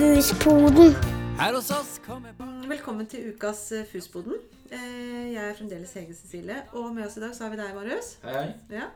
[0.00, 0.94] Fuspoden.
[1.36, 2.32] Her hos oss kommer
[2.68, 3.90] Velkommen til ukas Fuspoden.
[3.90, 4.38] Fusboden.
[4.72, 7.74] Eh, Jeg er fremdeles Hege Cecilie, og med oss i dag så har vi deg,
[7.76, 8.08] Marius.
[8.22, 8.78] Hei, hei.
[8.78, 8.86] Ja.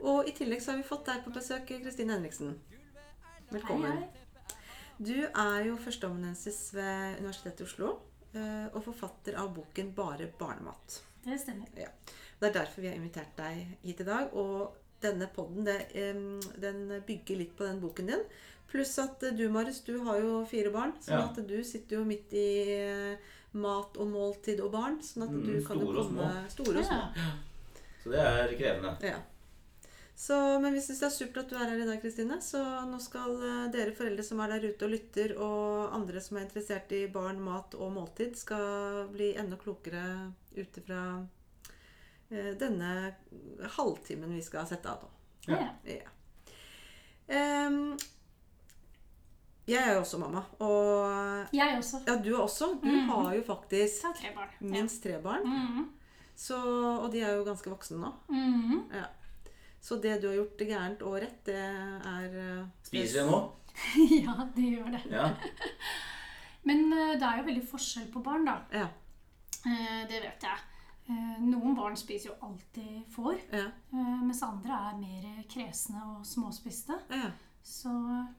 [0.00, 2.54] Og i tillegg så har vi fått deg på besøk, Kristine Henriksen.
[3.52, 4.00] Velkommen.
[4.96, 7.90] Du er jo førsteamanuensis ved Universitetet i Oslo,
[8.32, 11.02] eh, og forfatter av boken 'Bare barnemat'.
[11.26, 11.68] Det stemmer.
[11.76, 11.92] Ja.
[12.40, 14.32] Det er derfor vi har invitert deg hit i dag.
[14.32, 14.72] Og
[15.02, 15.64] denne podden
[16.60, 18.24] den bygger litt på den boken din.
[18.70, 20.92] Pluss at eh, du, Marius, du har jo fire barn.
[21.02, 21.24] Sånn Ja.
[21.28, 25.00] at du sitter jo midt i eh, mat og måltid og barn.
[25.02, 27.00] Sånn at Mm, du kan jo komme Store og små.
[27.16, 27.32] Ja.
[28.04, 28.94] Så det er krevende.
[29.04, 29.18] Ja.
[30.20, 32.36] Så, men vi syns det er supert at du er her i dag, Kristine.
[32.44, 36.36] Så nå skal eh, dere foreldre som er der ute og lytter, og andre som
[36.36, 40.04] er interessert i barn, mat og måltid, skal bli enda klokere
[40.56, 41.02] ut ifra
[42.30, 43.14] eh, denne
[43.78, 45.10] halvtimen vi skal sette av nå.
[45.48, 45.70] Ja.
[45.88, 46.12] Ja.
[47.30, 47.96] Em,
[49.70, 52.02] jeg er jo også mamma, og Jeg også.
[52.06, 52.68] ja, du er også.
[52.82, 53.08] Du mm.
[53.08, 54.52] har jo faktisk har tre barn.
[54.60, 55.46] minst tre barn.
[55.46, 55.88] Mhm.
[56.36, 56.56] så,
[57.02, 58.12] og de er jo ganske voksne nå.
[58.28, 58.84] Mm.
[58.94, 59.04] Ja.
[59.80, 63.38] Så det du har gjort gærent og rett, det er eh, Spiser jeg nå?
[64.26, 65.02] ja, det gjør det.
[65.10, 65.28] Ja.
[66.68, 68.58] Men eh, det er jo veldig forskjell på barn, da.
[68.72, 68.88] Ja.
[69.64, 70.66] Eh, det vet jeg.
[71.10, 73.66] Eh, noen barn spiser jo alt de får, Ja.
[73.92, 76.98] eh, mens andre er mer kresne og småspiste.
[77.10, 77.30] ja.
[77.62, 77.90] Så,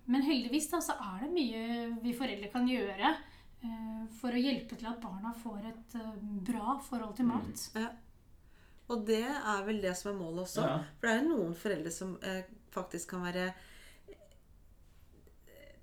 [0.06, 4.76] men heldigvis da, så er det mye vi foreldre kan gjøre eh, for å hjelpe
[4.80, 6.16] til at barna får et eh,
[6.48, 7.68] bra forhold til mat.
[7.78, 7.90] ja.
[8.92, 10.64] Og det er vel det som er målet også.
[10.68, 10.80] Ja.
[11.00, 12.42] For det er jo noen foreldre som eh,
[12.76, 13.46] faktisk kan være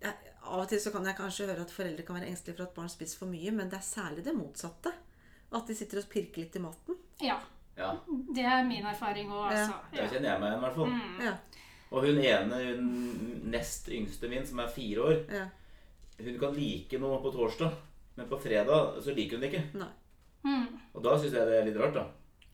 [0.02, 2.66] eh, Av og til så kan jeg kanskje høre at foreldre kan være engstelige for
[2.68, 4.92] at barn spiser for mye, men det er særlig det motsatte.
[5.56, 6.98] At de sitter og pirker litt i maten.
[7.24, 7.38] Ja,
[7.78, 7.94] ja.
[8.36, 9.62] det er min erfaring òg, Ja.
[9.64, 9.78] altså.
[9.94, 10.92] Der kjenner jeg meg igjen, i hvert fall.
[10.92, 11.20] Mm.
[11.88, 12.88] Og hun ene, hun
[13.48, 15.46] nest yngste min, som er fire år, ja.
[16.20, 17.74] hun kan like noe på torsdag,
[18.18, 19.64] men på fredag så liker hun det ikke.
[19.80, 19.90] Nei.
[20.44, 20.66] Mm.
[20.94, 22.04] Og da syns jeg det er litt rart, da.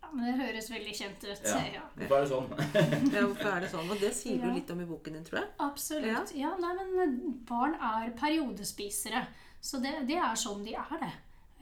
[0.05, 1.49] Ja, men det høres veldig kjent ut.
[1.51, 1.61] Ja.
[1.75, 1.83] Ja.
[1.97, 2.49] Hvorfor er det sånn?
[3.17, 3.91] ja, hvorfor er det sånn?
[3.91, 5.51] Og det sier du litt om i boken din, tror jeg.
[5.65, 6.35] Absolutt.
[6.39, 6.55] Ja.
[6.61, 7.17] nei, men
[7.49, 9.27] barn er periodespisere.
[9.65, 11.13] Så det, det er sånn de er, det.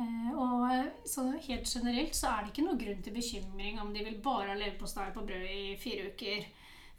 [0.02, 4.04] Eh, og så helt generelt så er det ikke noe grunn til bekymring om de
[4.06, 6.48] vil bare ha leverpostei på brød i fire uker.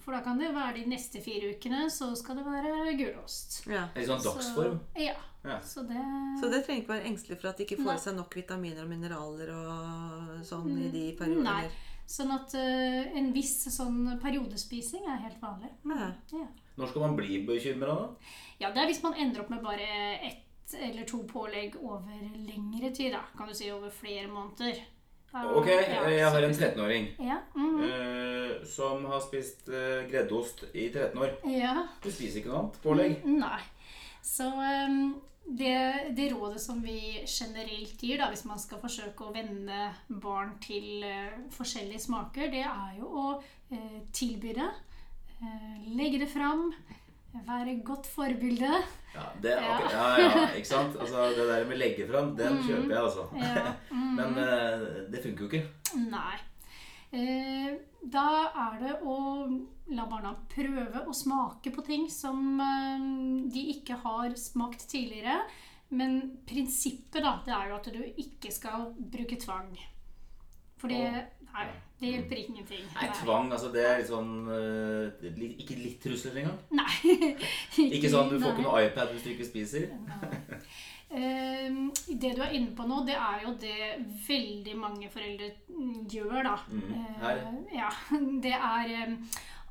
[0.03, 3.61] For da kan det være de neste fire ukene, så skal det være gulost.
[3.71, 3.85] Ja.
[3.95, 4.81] Litt sånn dagsform.
[4.91, 5.15] Så, ja.
[5.43, 5.57] Ja.
[5.59, 6.01] Så det
[6.39, 7.95] Så det trenger ikke være engstelig for at de ikke får Nei.
[7.99, 11.55] i seg nok vitaminer og mineraler og sånn i de periodene.
[11.63, 11.89] Nei.
[12.13, 15.71] Sånn at uh, en viss sånn periodespising er helt vanlig.
[15.87, 16.09] Ja.
[16.35, 16.47] Ja.
[16.79, 18.31] Når skal man bli bekymra, da?
[18.59, 19.87] Ja, det er hvis man ender opp med bare
[20.19, 20.41] ett
[20.73, 23.23] eller to pålegg over lengre tid, da.
[23.37, 24.79] Kan du si over flere måneder.
[25.33, 27.38] Ok, jeg har en 13-åring Ja.
[27.55, 27.83] mm -hmm.
[27.83, 31.29] uh, som har spist uh, greddeost i 13 år.
[31.45, 31.88] ja.
[32.03, 33.25] Du spiser ikke noe annet pålegg?
[33.25, 33.61] Nei.
[34.21, 34.44] Så
[34.88, 39.94] um, det, det rådet som vi generelt gir, da, hvis man skal forsøke å venne
[40.07, 44.69] barn til uh, forskjellige smaker, det er jo å eh, tilby det.
[45.41, 46.73] eh, legge det fram.
[47.33, 48.69] Være godt forbilde.
[49.16, 49.89] Ja, det, okay.
[49.91, 50.03] Ja.
[50.21, 50.95] ja, ikke sant?
[51.01, 52.63] Altså, det der med legge fram, den Mhm.
[52.67, 53.27] kjøper jeg, altså.
[53.41, 53.73] Ja.
[53.94, 54.16] Mm.
[54.16, 55.67] Men eh, det funker jo ikke.
[56.11, 56.38] Nei.
[57.13, 57.73] Eh,
[58.13, 58.25] da
[58.67, 59.17] er det å
[59.94, 63.05] la barna prøve å smake på ting som eh,
[63.53, 65.39] de ikke har smakt tidligere.
[65.94, 66.19] Men
[66.50, 69.73] prinsippet da, det er jo at du ikke skal bruke tvang.
[70.81, 71.27] For det,
[72.03, 72.87] det hjelper ingenting.
[72.97, 75.27] Nei, tvang, altså det er litt sånn eh,
[75.63, 76.57] Ikke litt trusler engang.
[76.75, 77.29] Nei.
[77.95, 79.87] Ikke sånn du får ikke noe iPad hvis du ikke spiser.
[81.13, 81.69] Eh,
[82.09, 83.89] det du er inne på nå, det er jo det
[84.25, 85.51] veldig mange foreldre
[86.09, 86.55] gjør, da.
[86.73, 86.87] Mm,
[87.21, 87.41] her.
[87.43, 87.91] Eh, ja,
[88.41, 89.13] det er eh,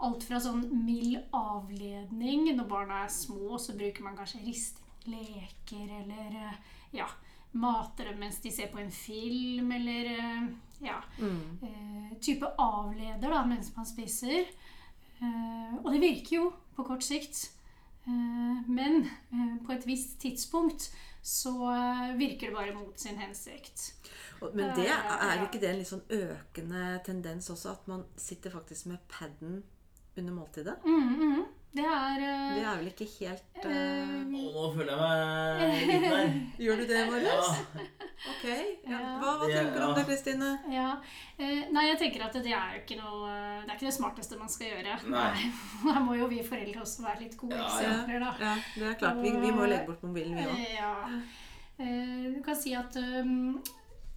[0.07, 4.79] alt fra sånn mild avledning Når barna er små, så bruker man kanskje risting,
[5.11, 6.59] leker eller eh,
[6.95, 7.09] ja,
[7.53, 10.47] mater dem mens de ser på en film, eller eh,
[10.83, 11.59] ja, Mm.
[11.63, 14.47] eh, type avleder da, mens man spiser.
[15.21, 17.51] Eh, og det virker jo på kort sikt.
[18.07, 20.89] Eh, men eh, på et visst tidspunkt
[21.23, 23.93] så eh, virker det bare mot sin hensikt.
[24.55, 28.51] Men det er jo ikke det en litt sånn økende tendens også, at man sitter
[28.51, 29.61] faktisk med paden
[30.21, 30.77] under måltidet?
[30.85, 35.03] Mm, mm, det er uh, Det er vel ikke helt uh, uh, nå føler jeg
[35.03, 36.35] meg litt der.
[36.65, 37.53] Gjør du det, Marius?
[37.57, 37.87] Ja.
[38.23, 38.45] Ok.
[38.87, 38.99] Ja.
[39.19, 39.97] Hva, hva tenker du om ja.
[39.99, 40.51] det, Kristine?
[40.71, 40.89] Ja.
[41.39, 44.39] Eh, nei, jeg tenker at det er jo ikke noe Det er ikke det smarteste
[44.39, 44.99] man skal gjøre.
[45.11, 45.49] Nei.
[45.89, 48.35] Da må jo vi foreldre også være litt gode eksempler, da.
[48.39, 49.23] Ja, det er klart.
[49.25, 50.63] Vi, vi må legge bort mobilen, vi òg.
[50.77, 50.93] Ja.
[51.83, 53.59] Eh, du kan si at um,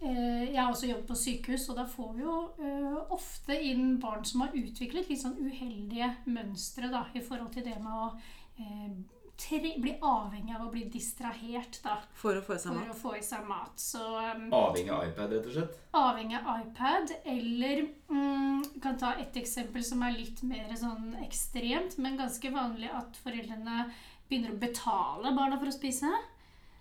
[0.00, 4.24] jeg har også jobbet på sykehus, og da får vi jo eh, ofte inn barn
[4.28, 9.04] som har utviklet litt sånn uheldige mønstre da, i forhold til det med å bli
[9.36, 12.92] tre, blir avhengig av å bli distrahert da, For å få i seg mat.
[12.92, 13.74] å få i seg mat.
[13.80, 15.74] Så um, Avhengig av iPad, rett og slett.
[15.92, 21.98] avhengig av iPad, eller mm, kan ta et eksempel som er litt mer sånn ekstremt,
[22.00, 23.90] men ganske vanlig at foreldrene
[24.28, 26.10] begynner å betale barna for å spise.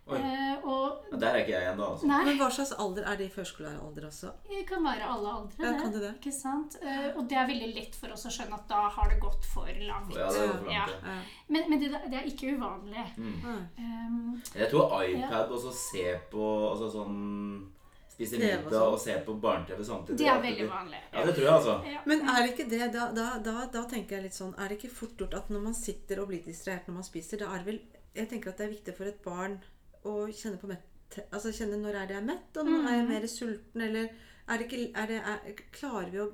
[0.07, 2.05] Eh, og Ja, der er ikke jeg ennå, altså.
[2.05, 4.29] nei, Men hva slags alder er det i førskolealder også?
[4.49, 6.11] det kan være alle aldre, Ja, kan det det?
[6.19, 6.75] Ikke sant?
[6.81, 9.45] Eh, og det er veldig lett for oss å skjønne at da har det gått
[9.49, 10.13] for langt.
[10.15, 10.85] Ja, det for langt, ja.
[11.09, 11.15] Ja.
[11.47, 13.05] Men, men det, det er ikke uvanlig.
[13.17, 13.65] Mm.
[13.79, 17.71] Um, Jeg tror iPad også se på altså sånn
[18.15, 18.93] Spise middag sånn.
[18.93, 20.17] og se på barne-TV samtidig.
[20.21, 20.99] det er veldig vanlig.
[21.11, 21.73] Ja, det tror jeg, altså.
[21.91, 21.99] Ja.
[22.05, 24.77] Men er det ikke det da, da, da, da tenker jeg litt sånn Er det
[24.79, 27.65] ikke fort gjort at når man sitter og blir distrahert når man spiser, da er
[27.65, 27.81] det vel
[28.15, 29.57] Jeg tenker at det er viktig for et barn
[30.05, 30.91] å kjenne på mett
[31.31, 34.09] Altså kjenne når er det jeg er mett, og nå er jeg mer sulten, eller
[34.51, 36.25] er det ikke er det, er, klarer, vi å,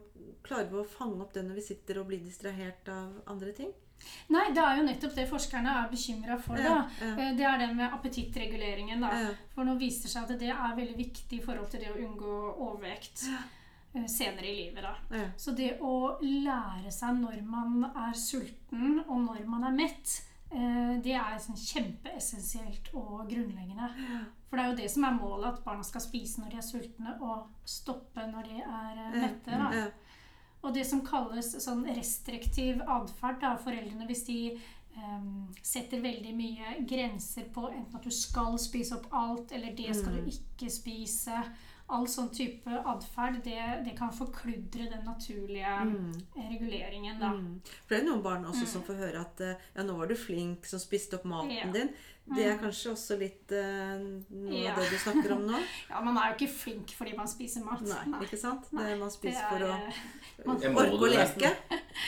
[0.41, 3.69] klarer vi å fange opp det når vi sitter og blir distrahert av andre ting?
[4.33, 6.57] Nei, det er jo nettopp det forskerne er bekymra for.
[6.57, 7.06] Ja, da.
[7.06, 7.12] ja.
[7.27, 9.03] Eh, Det er det med appetittreguleringen.
[9.06, 9.31] Ja.
[9.53, 12.00] For nå viser det seg at det er veldig viktig i forhold til det å
[12.07, 15.38] unngå overvekt eh, senere i livet.
[15.38, 20.18] Så det å lære seg når man er sulten, og når man er mett,
[20.51, 23.88] det er sånn kjempeessensielt og grunnleggende.
[24.50, 26.65] For det er jo det som er målet, at barna skal spise når de er
[26.68, 29.59] sultne, og stoppe når de er eh, mette.
[29.62, 29.86] da.
[30.62, 34.38] Og det som kalles sånn restriktiv atferd av foreldrene hvis de
[34.98, 39.95] um, setter veldig mye grenser på enten at du skal spise opp alt, eller det
[39.97, 41.42] skal du ikke spise.
[41.92, 45.74] All sånn type atferd, det, det kan forkludre den naturlige
[46.38, 47.34] reguleringen, da.
[47.36, 47.60] Mm.
[47.84, 50.16] For det er noen barn også som får høre at eh, ja, nå var du
[50.16, 51.70] flink som spiste opp maten Ja.
[51.76, 51.92] din.
[52.32, 53.98] Det er kanskje også litt uh,
[54.30, 54.72] noe Ja.
[54.72, 55.58] av det du snakker om nå?
[55.92, 57.82] Ja, man er jo ikke flink fordi man spiser mat.
[57.84, 58.70] Nei, ikke sant?
[58.72, 59.98] Det er man spiser er, for å eh,
[60.48, 61.52] man, orke å leke.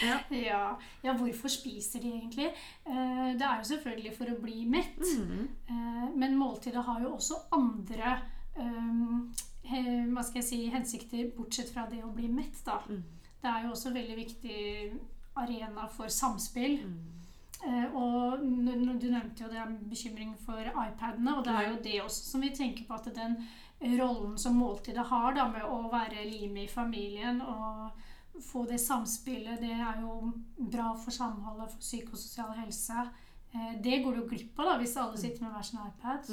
[0.05, 0.19] Ja.
[0.51, 0.61] ja,
[1.03, 2.51] ja, hvorfor spiser de egentlig?
[2.85, 5.01] Uh, det er jo selvfølgelig for å bli mett.
[5.01, 5.49] Mm.
[5.67, 8.15] Uh, men måltidet har jo også andre
[8.57, 12.59] hva skal jeg si, hensikter, bortsett fra det å bli mett.
[12.65, 12.81] Da.
[13.41, 14.59] Det er jo også en veldig viktig
[15.35, 16.79] arena for samspill.
[17.65, 22.01] Eh, og Du nevnte jo det er bekymring for iPadene, og det er jo det
[22.03, 23.37] også som vi tenker på at den
[23.99, 27.91] rollen som måltidet har da, med å være limet i familien og
[28.41, 33.07] få det samspillet, det er jo bra for samholdet, for psykososial helse.
[33.53, 36.29] Eh, Det går du glipp av da, hvis alle sitter med hver sin iPad.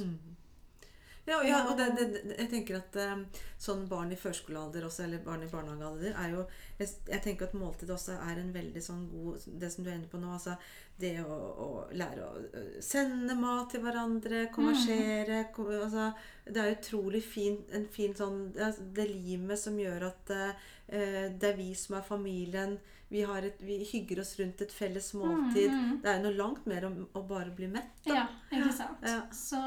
[1.30, 5.04] Ja, ja, og det, det, det, jeg tenker at eh, sånn barn i førskolealder også,
[5.04, 6.46] eller barn i barnehagealder, er jo
[6.80, 9.98] jeg, jeg tenker at måltid også er en veldig sånn god Det som du er
[9.98, 10.56] inne på nå, altså
[11.00, 16.10] det å, å lære å sende mat til hverandre, konversere ko, altså,
[16.44, 21.52] Det er utrolig fin, en fin sånn Det, det limet som gjør at eh, det
[21.52, 22.72] er vi som er familien.
[23.10, 25.70] Vi, har et, vi hygger oss rundt et felles måltid.
[26.02, 27.92] Det er jo noe langt mer om å bare bli mett.
[28.06, 28.16] Da.
[28.16, 29.06] Ja, ikke sant.
[29.06, 29.20] Ja.
[29.34, 29.60] Så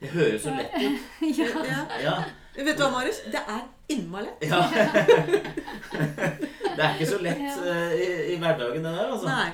[0.00, 1.06] Det høres så lett ut.
[1.38, 1.84] ja.
[2.02, 2.16] Ja.
[2.54, 3.18] Vet du hva, Marius?
[3.32, 4.44] Det er innmari lett.
[4.46, 4.60] ja.
[6.74, 9.28] Det er ikke så lett uh, i, i hverdagen, det der, altså.
[9.28, 9.50] Nei.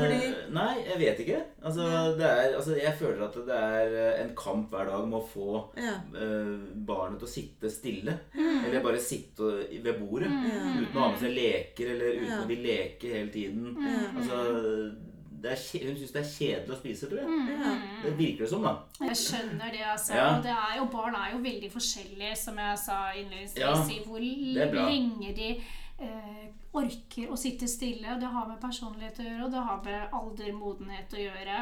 [0.00, 0.18] fordi...
[0.30, 1.40] uh, nei, jeg vet ikke.
[1.68, 1.88] Altså,
[2.18, 5.26] det er, altså, jeg føler at det er eh, en kamp hver dag med å
[5.28, 5.96] få Ja.
[6.16, 6.54] uh,
[6.88, 8.16] barnet til å sitte stille.
[8.36, 9.50] Eller bare sitte
[9.84, 10.30] ved bordet.
[10.32, 12.40] Uten å ha med seg leker, eller uten Ja.
[12.44, 13.74] å ville leke hele tiden.
[14.16, 15.13] Altså, er, kje-
[15.52, 17.28] hun syns det er kjedelig å spise, tror jeg.
[17.28, 17.86] Mm.
[18.04, 18.74] Det virker det som, da.
[19.04, 20.16] Jeg skjønner det, altså.
[20.16, 20.26] Ja.
[20.32, 24.00] Og, det er jo, barn er jo veldig forskjellige, som jeg sa innledningsvis, Ja, i
[24.06, 28.14] hvor lenge de eh, orker å sitte stille.
[28.14, 31.60] Og det har med personlighet å gjøre, og det har med alder, modenhet å gjøre.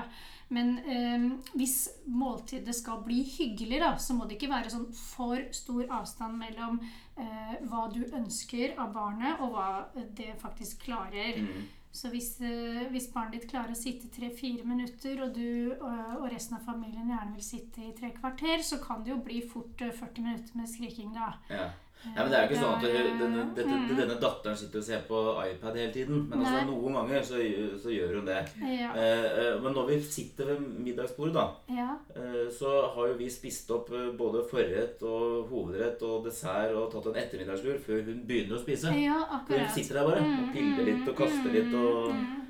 [0.53, 5.41] Men eh, hvis måltidet skal bli hyggelig, da, så må det ikke være sånn for
[5.57, 6.81] stor avstand mellom
[7.17, 9.71] eh, hva du ønsker av barnet, og hva
[10.19, 11.41] det faktisk klarer.
[11.41, 11.63] Mm.
[11.93, 16.31] Så hvis, eh, hvis barnet ditt klarer å sitte tre-fire minutter, og du eh, og
[16.33, 19.85] resten av familien gjerne vil sitte i tre kvarter, så kan det jo bli fort
[19.85, 21.35] eh, 40 minutter med skriking, da.
[21.53, 21.67] Ja.
[22.03, 22.85] Ja, men det er jo ikke sånn at
[23.21, 23.93] denne, dette, mm.
[23.95, 26.25] denne datteren sitter og ser på iPad hele tiden.
[26.31, 27.41] Men altså, noen ganger så,
[27.83, 28.41] så gjør hun det.
[28.67, 28.91] Ja.
[28.99, 31.47] Eh, eh, men når vi sitter ved middagsbordet, da,
[31.79, 31.89] ja.
[32.19, 36.91] eh, så har jo vi spist opp eh, både forrett og hovedrett og dessert og
[36.93, 38.93] tatt en ettermiddagslur før hun begynner å spise.
[38.99, 39.67] ja akkurat.
[39.67, 42.42] hun sitter der bare og piller litt og kaster litt og Mm.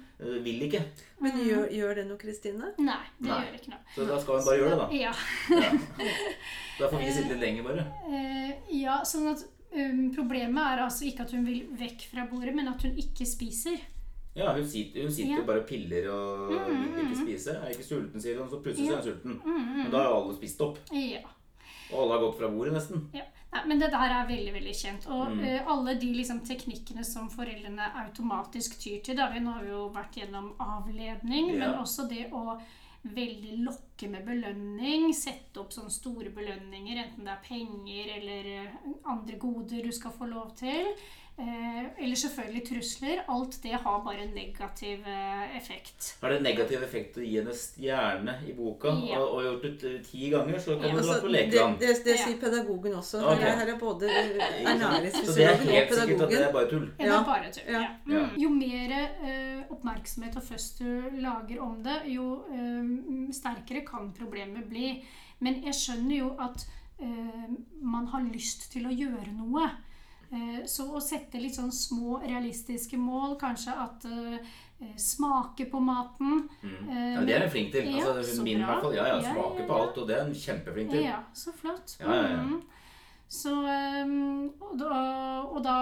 [0.44, 0.82] Vil ikke.
[1.22, 2.72] Men gjør, gjør det noe, Kristine?
[2.78, 3.38] Nei, det Nei.
[3.46, 3.80] gjør ikke noe.
[3.94, 4.88] Så da skal hun bare gjøre det, da.
[5.00, 5.14] Ja.
[5.62, 5.72] Ja.
[6.80, 7.82] Da får vi sitte litt lenger, bare.
[8.08, 9.42] Eh, ja, sånn at
[9.76, 13.26] um, Problemet er altså ikke at hun vil vekk fra bordet, men at hun ikke
[13.28, 13.76] spiser.
[14.34, 15.44] Ja, hun sitter, hun sitter Ja.
[15.46, 17.58] bare og piller og vil ikke spise.
[17.60, 18.48] Er ikke sulten, sier hun.
[18.50, 18.96] Så plutselig ja.
[18.96, 19.38] er hun sulten.
[19.44, 20.80] Men da har jo alle spist opp.
[20.96, 21.20] Ja.
[21.92, 23.04] Og alle har gått fra bordet, nesten.
[23.14, 23.26] Ja.
[23.52, 25.06] Nei, men det der er veldig veldig kjent.
[25.12, 25.42] Og Mm.
[25.44, 29.74] uh, alle de liksom, teknikkene som foreldrene automatisk tyr til da, vi, Nå har vi
[29.74, 32.56] jo vært gjennom avledning, men også det å
[33.02, 35.08] veldig lokke med belønning.
[35.14, 38.76] Sette opp sånne store belønninger, enten det er penger eller eh,
[39.10, 40.92] andre goder du skal få lov til.
[41.38, 43.20] Eh, eller selvfølgelig trusler.
[43.28, 46.16] Alt det har bare en negativ eh, effekt.
[46.20, 48.92] Har det negativ effekt å gi henne stjerne i boka?
[49.08, 49.16] Ja.
[49.16, 51.78] Og, og gjort det eh, ti ganger, så kan du Altså, dra på lekeland.
[51.80, 53.22] det, det det sier pedagogen også.
[53.24, 53.46] Okay.
[53.46, 56.84] Det her er både Så det er helt sikkert at det er bare tull.
[56.98, 57.20] Ja, det Ja.
[57.20, 57.70] er bare tull.
[57.72, 57.80] Ja.
[57.80, 57.88] Ja.
[58.12, 58.26] Ja.
[58.26, 58.36] Mm.
[58.42, 64.68] Jo mer uh, oppmerksomhet og først du lager om det, jo uh, sterkere kan problemet
[64.68, 64.92] bli.
[65.40, 66.66] Men jeg skjønner jo at
[67.00, 67.48] uh,
[67.80, 69.70] man har lyst til å gjøre noe.
[70.32, 74.38] Eh, så å sette litt sånn små, realistiske mål, kanskje at eh,
[74.80, 76.88] eh, smake på maten Mm.
[76.88, 77.84] Ja, det er hun flink til.
[77.92, 78.72] Ja, Altså, så min i bra.
[78.74, 78.94] hvert fall.
[78.94, 81.02] Ja, ja, ja, på alt, og det er hun kjempeflink til.
[81.04, 81.96] Ja, så flott.
[82.00, 82.42] Ja, ja, ja.
[82.42, 82.62] Mhm.
[83.28, 85.76] Så ehm, og, da, og da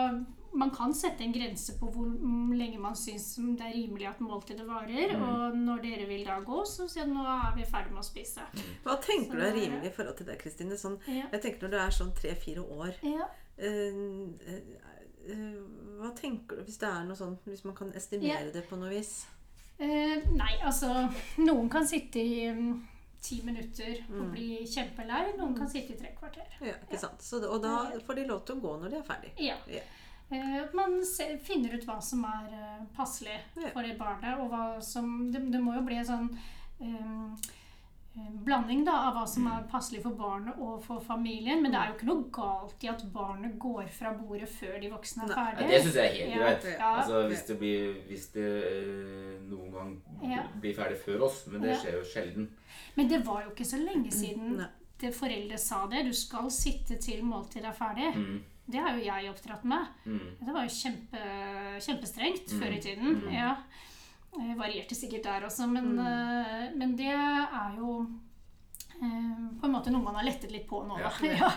[0.53, 4.19] Man kan sette en grense på hvor mm, lenge man syns det er rimelig at
[4.21, 5.13] måltidet varer.
[5.15, 5.23] Mm.
[5.23, 8.07] Og når dere vil da gå, så sier jeg nå er vi ferdig med å
[8.09, 8.43] spise.
[8.83, 10.75] Hva tenker du er rimelig i forhold til det, Kristine?
[10.75, 11.29] Sånn, Ja.
[11.31, 13.29] jeg tenker når du er sånn tre-fire år Ja.
[16.01, 18.89] Hva tenker du hvis det er noe sånt, Hvis man kan estimere det på noe
[18.95, 19.27] vis?
[19.81, 20.89] Eh, nei, altså
[21.41, 22.75] Noen kan sitte i um,
[23.21, 24.31] ti minutter og Mm.
[24.33, 25.37] bli kjempelei.
[25.39, 26.47] Noen kan sitte i tre kvarter.
[26.65, 27.21] Ja, ikke sant?
[27.23, 29.33] Så, det- og da får de lov til å gå når de er ferdig.
[29.39, 29.57] Ja.
[29.69, 29.81] Ja.
[30.33, 33.71] Eh, Man ser, finner ut hva som er uh, passelig Ja.
[33.75, 34.39] for det barnet.
[34.41, 36.31] Og hva som, det, det må jo bli en sånn
[36.81, 37.37] eh, eh,
[38.45, 41.63] blanding da, av hva som er passelig for barnet og for familien.
[41.63, 44.91] Men det er jo ikke noe galt i at barnet går fra bordet før de
[44.91, 45.31] voksne er.
[45.31, 45.69] Ja, ferdige.
[45.71, 46.43] det syns jeg er helt Ja.
[46.43, 46.67] greit.
[46.79, 46.91] Ja.
[46.97, 50.03] Altså, hvis det, blir, hvis det eh, noen gang
[50.33, 50.43] Ja.
[50.61, 52.49] blir ferdig før oss, men det skjer jo sjelden.
[52.97, 54.67] Men det var jo ikke så lenge siden
[55.01, 56.05] det foreldre sa det.
[56.05, 58.15] Du skal sitte til måltidet er ferdig.
[58.17, 58.43] Mm.
[58.71, 59.87] Det har jo jeg oppdratt med.
[60.05, 60.37] Mm.
[60.45, 61.19] Det var jo kjempe,
[61.81, 62.61] kjempestrengt Mm.
[62.61, 63.15] før i tiden.
[63.23, 63.33] Mm.
[63.33, 63.57] Ja.
[64.39, 68.07] Eh, Varierte sikkert der også, men, eh, men det er jo
[69.03, 71.11] eh, på en måte noe man har lettet litt på nå, da.
[71.25, 71.35] Ja.
[71.41, 71.51] Ja.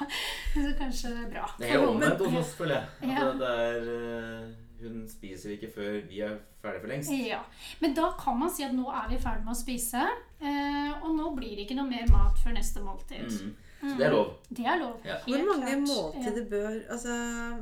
[0.54, 1.48] Så kanskje det er bra.
[1.60, 3.10] Det er jo omvendt hos oss, føler jeg.
[3.12, 3.32] At Ja.
[3.42, 4.52] det er, eh,
[4.84, 7.12] hun spiser ikke før vi er ferdig for lengst.
[7.16, 7.40] Ja.
[7.82, 10.04] Men da kan man si at nå er vi ferdig med å spise,
[10.42, 13.30] eh, og nå blir det ikke noe mer mat før neste måltid.
[13.30, 13.54] Mm.
[13.84, 14.30] Så det er lov.
[14.50, 15.00] Det er lov.
[15.04, 15.18] Ja.
[15.28, 15.88] Hvor mange klart.
[15.90, 17.16] måltider bør Altså,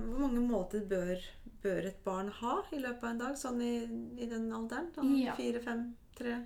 [0.05, 1.23] hvor mange måltider bør,
[1.63, 3.37] bør et barn ha i løpet av en dag?
[3.37, 3.75] Sånn i,
[4.21, 4.91] i den alderen?
[4.95, 5.35] Sånn Ja.
[5.37, 6.39] fire, fem, tre?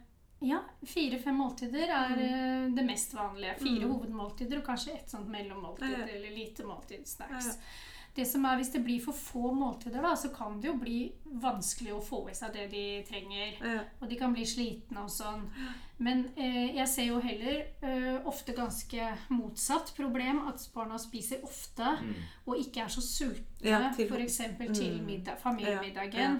[0.46, 2.76] Ja, fire-fem måltider er mm.
[2.76, 3.56] det mest vanlige.
[3.62, 3.92] Fire Mm.
[3.94, 6.08] hovedmåltider og kanskje et sånt mellommåltid Ja, ja.
[6.18, 7.46] eller lite måltid snacks.
[7.48, 8.14] Ja, ja.
[8.16, 11.12] Det som er Hvis det blir for få måltider, da, så kan det jo bli
[11.26, 13.58] vanskelig å få i seg det de trenger.
[14.02, 15.50] Og de kan bli slitne og sånn.
[15.98, 20.42] Men eh, jeg ser jo heller eh, ofte ganske motsatt problem.
[20.48, 22.14] At barna spiser ofte Mm.
[22.48, 23.64] og ikke er så sultne.
[23.64, 24.38] Ja, F.eks.
[24.74, 25.06] til Mm.
[25.06, 26.40] middag, familiemiddagen.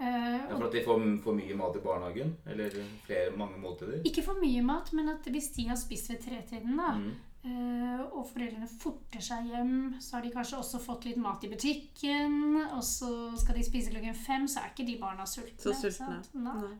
[0.00, 2.36] Ja, for at de får for mye mat i barnehagen?
[2.46, 2.70] Eller
[3.04, 4.00] flere, mange måltider?
[4.04, 7.10] Ikke for mye mat, men at hvis de har spist ved tretiden, da, Mm.
[7.44, 11.48] eh, og foreldrene forter seg hjem, så har de kanskje også fått litt mat i
[11.48, 15.58] butikken, og så skal de spise klokken fem, så er ikke de barna sultne.
[15.58, 16.78] Så sultne.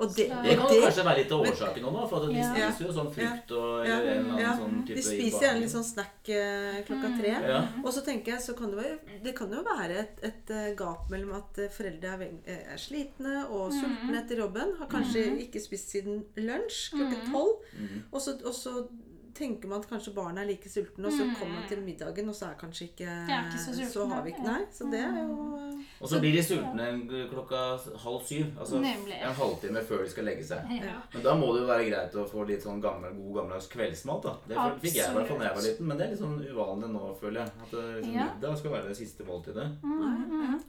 [0.00, 2.36] Og det, Det kan og det kanskje være litt av årsaken nå, for at de
[2.40, 2.70] Ja.
[2.70, 4.52] spiser jo sånn frukt og Ja, eller en eller annen ja.
[4.56, 7.18] sånn type De spiser gjerne litt sånn snack eh, klokka Mm.
[7.20, 7.34] tre.
[7.48, 7.60] Ja.
[7.84, 10.74] Og så tenker jeg, så kan det, være, det kan jo være et, et eh,
[10.74, 13.80] gap mellom at eh, foreldre er, er slitne og Mhm.
[13.80, 14.76] sultne etter jobben.
[14.78, 15.38] Har kanskje Mhm.
[15.48, 17.56] ikke spist siden lunsj klokken tolv.
[17.78, 18.02] Mm.
[18.12, 18.88] Og, så, og så
[19.34, 21.34] tenker man at kanskje barna er like sultne, og så Mhm.
[21.38, 24.30] kommer man til middagen, og så er kanskje ikke er ikke så sultne, har vi
[24.30, 24.42] ikke.
[24.44, 26.86] Nei, så det er jo eh, Og så blir de sultne
[27.30, 27.60] klokka
[28.04, 28.46] halv syv.
[28.58, 29.16] Altså Nemlig.
[29.22, 30.58] en halvtime før de skal legge seg.
[30.70, 30.96] Ja.
[31.14, 34.22] Men da må det jo være greit å få litt sånn gammel, god gammeldags kveldsmat.
[34.22, 34.34] da.
[34.48, 36.38] Det fikk jeg i hvert fall da jeg var liten, men det er litt sånn
[36.52, 37.50] uvanlig nå, føler jeg.
[37.62, 38.26] At liksom, Ja.
[38.34, 39.80] middag skal være det siste måltidet.
[39.82, 40.60] Mm, mm.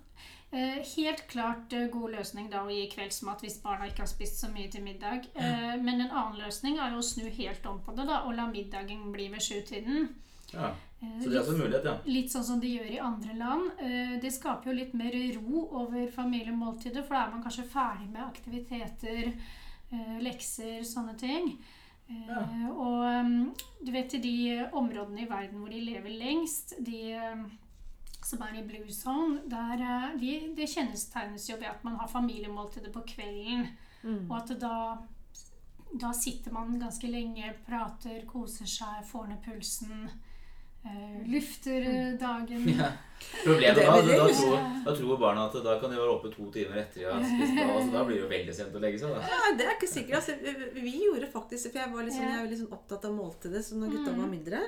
[0.51, 4.41] Eh, helt klart eh, god løsning da å gi kveldsmat hvis barna ikke har spist
[4.41, 5.29] så mye til middag.
[5.35, 5.75] Ja.
[5.79, 8.47] men en annen løsning er jo å snu helt om på det da, og la
[8.51, 10.09] middagen bli ved sjutiden.
[10.51, 10.73] Ja.
[11.01, 11.93] Eh, Så det er altså en mulighet, ja.
[12.05, 13.71] Litt sånn som de gjør i andre land.
[13.79, 18.09] Eh, Det skaper jo litt mer ro over familiemåltidet, for da er man kanskje ferdig
[18.11, 19.31] med aktiviteter,
[19.93, 21.57] eh, lekser, sånne ting.
[22.09, 22.43] Eh, Ja.
[22.75, 23.53] Og mm,
[23.85, 27.45] du vet i de områdene i verden hvor de lever lengst, de eh,
[28.25, 32.11] som er i blue zone, der eh, de, det kjennetegnes jo ved at man har
[32.11, 33.67] familiemåltider på kvelden.
[34.03, 34.29] mm.
[34.29, 34.97] Og at da,
[36.01, 40.09] da sitter man ganske lenge, prater, koser seg, får ned pulsen.
[40.85, 42.67] Eh, lufter eh, dagen.
[42.77, 42.91] Ja.
[43.45, 46.47] Problemet da, altså, da, tror, da tror barna at da kan de være oppe to
[46.51, 47.51] timer etter de har spist.
[47.53, 49.11] Da, altså, da blir det jo veldig sent å legge seg.
[49.13, 49.27] da.
[49.29, 50.15] Ja, det er ikke sikkert.
[50.17, 53.13] Altså, vi- vi gjorde faktisk For jeg var liksom, jeg var veldig sånn opptatt av
[53.13, 53.61] måltidet.
[53.67, 54.21] Så når gutta Mm.
[54.23, 54.59] var mindre,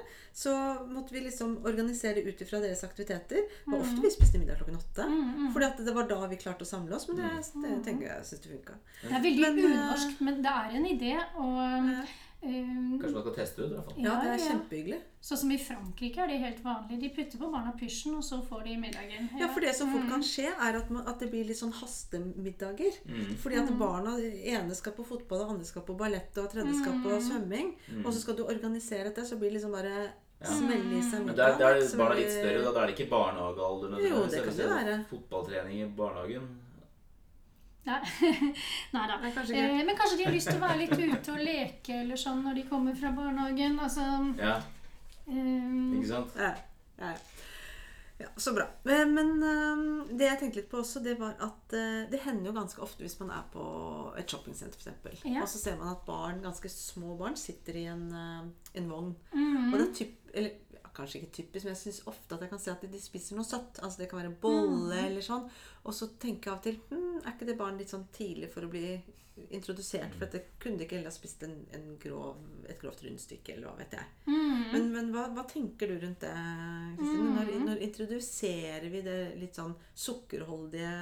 [0.44, 0.54] så
[0.88, 3.42] måtte vi liksom organisere ut ifra deres aktiviteter.
[3.68, 3.82] Og Mm.
[3.82, 5.04] ofte vi spiste middag klokken åtte.
[5.10, 5.54] Mm, mm.
[5.54, 7.08] Fordi at det var da vi klarte å samle oss.
[7.10, 8.74] Men det, det tenker jeg syns det funka.
[9.02, 11.16] Det er veldig Men, eh, unorsk, men det er en idé.
[11.42, 12.06] Og
[12.44, 13.72] Eh, Kanskje man skal teste ut?
[13.72, 14.04] i hvert fall.
[14.04, 14.48] Ja, det er ja.
[14.52, 14.98] kjempehyggelig.
[15.24, 17.00] Sånn som i Frankrike er det helt vanlig.
[17.00, 19.30] De putter på barna pysjen, og så får de middagen.
[19.40, 20.10] Ja, for det som fort Mm.
[20.10, 22.98] kan skje, er at, man, at det blir litt sånn hastemiddager.
[23.08, 23.36] Mm.
[23.40, 27.00] Fordi at barna ene skal på fotball, og andre skal på ballett, og tredje skal
[27.04, 27.22] på Mm.
[27.30, 27.74] svømming.
[27.92, 28.06] Mm.
[28.06, 30.10] Og så skal du organisere dette, så blir det liksom bare
[30.44, 30.48] Ja.
[30.50, 32.64] smelle i seg Men der, der er barna litt større.
[32.64, 34.10] Da, da er det ikke barnehagealder.
[34.10, 35.06] Jo, det kan det være.
[35.10, 36.48] Fotballtrening i barnehagen.
[37.86, 38.00] Nei.
[38.96, 39.18] Nei da.
[39.36, 39.58] Kanskje.
[39.60, 42.44] Eh, men kanskje de har lyst til å være litt ute og leke eller sånn
[42.46, 43.80] når de kommer fra barnehagen.
[43.84, 44.08] Altså
[44.40, 44.62] Ja,
[45.28, 45.94] Um...
[46.02, 46.34] ikke sant?
[46.36, 46.50] Ja,
[47.00, 47.18] ja, ja.
[48.20, 48.66] ja, så bra.
[48.84, 52.50] Men, men øhm, det jeg tenkte litt på også, det var at øh, det hender
[52.52, 53.64] jo ganske ofte hvis man er på
[54.20, 55.42] et shoppingsenter f.eks., Ja.
[55.46, 58.04] og så ser man at barn, ganske små barn sitter i en,
[58.76, 59.14] en vogn.
[59.32, 60.60] mm, Og det er typ, eller
[60.96, 63.46] kanskje ikke typisk, men jeg syns ofte at jeg kan se at de, spiser noe
[63.48, 63.80] søtt.
[63.84, 65.06] Altså det kan være bolle Mm.
[65.08, 65.50] eller sånn.
[65.86, 68.50] Og så tenker jeg av og til hm, Er ikke det barn litt sånn tidlig
[68.54, 69.02] for å bli
[69.50, 70.14] introdusert?
[70.14, 72.38] For dette det kunne de ikke heller ha spist en, en grov,
[72.70, 74.06] et grovt rundstykke, eller hva vet jeg.
[74.28, 74.52] mm.
[74.74, 76.34] Men, men hva, hva tenker du rundt det,
[76.98, 77.32] Kristine?
[77.38, 77.66] Når, Mm.
[77.68, 80.94] når introduserer vi det litt sånn sukkerholdige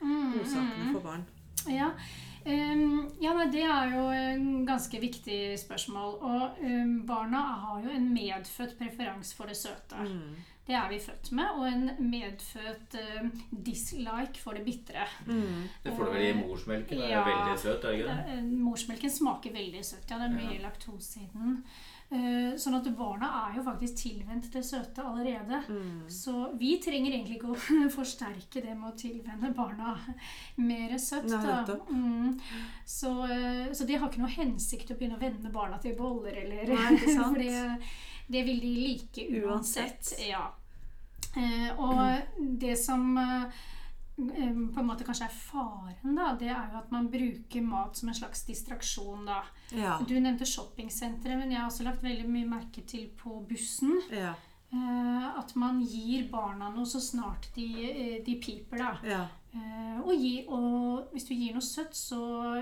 [0.00, 0.92] godsakene mm.
[0.94, 1.24] for barn?
[1.70, 1.90] Ja,
[2.46, 6.14] ja nei, det er jo en ganske viktig spørsmål.
[6.22, 9.96] Og ehm, barna har jo en medfødt preferanse for det søte.
[10.06, 10.38] Mm.
[10.70, 11.50] Det er vi født med.
[11.58, 15.06] Og en medfødt ehm, dislike for det bitre.
[15.26, 15.68] Mm.
[15.84, 16.96] Det får du vel i morsmelken.
[16.98, 17.24] Det er Ja.
[17.26, 18.38] veldig søt, er det ikke det?
[18.38, 20.10] Eh, Morsmelken smaker veldig søtt.
[20.10, 21.64] Ja, det er mye laktose i den.
[22.10, 25.60] Eh, Sånn at barna er jo faktisk tilvendt det søte allerede.
[25.70, 26.08] Mm.
[26.10, 29.94] Så vi trenger egentlig ikke å forsterke det med å tilvenne barna
[30.58, 31.30] mer søtt.
[31.30, 31.76] Da.
[31.90, 32.34] Mm.
[32.82, 36.34] Så, eh, så det har ikke noe hensikt å begynne å vende barna til boller
[36.42, 36.98] eller Nei?
[37.14, 37.92] For det,
[38.26, 40.10] det vil de like uansett.
[40.10, 40.14] Uansett.
[40.26, 40.48] Ja.
[41.38, 42.02] Eh, og
[42.64, 43.14] det som
[44.28, 48.08] på en måte kanskje er faren, da, det er jo at man bruker mat som
[48.08, 49.24] en slags distraksjon.
[49.26, 49.42] da.
[49.72, 49.98] Ja.
[50.06, 53.96] Du nevnte shoppingsenteret, men jeg har også lagt veldig mye merke til på bussen.
[54.12, 54.34] Ja.
[54.72, 58.92] Eh, at man gir barna noe så snart de, eh, de piper, da.
[59.02, 59.24] Ja.
[59.54, 62.20] Eh, og, gi, og hvis du gir noe søtt, så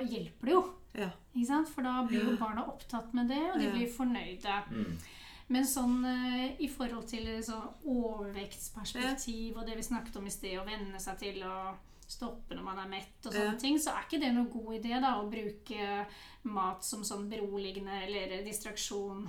[0.08, 0.64] hjelper det jo.
[0.94, 1.10] Ja.
[1.36, 1.68] Ikke sant?
[1.68, 3.72] For da blir jo barna opptatt med det, og de Ja.
[3.74, 4.62] blir fornøyde.
[4.70, 4.96] Mm.
[5.48, 7.56] Men sånn eh, i forhold til så
[7.88, 11.74] overvektsperspektiv og det vi snakket om i sted, å venne seg til å
[12.08, 13.58] stoppe når man er mett og sånne Ja.
[13.60, 16.06] ting, så er ikke det noen god idé da, å bruke
[16.44, 19.26] mat som sånn beroligende eller distraksjon.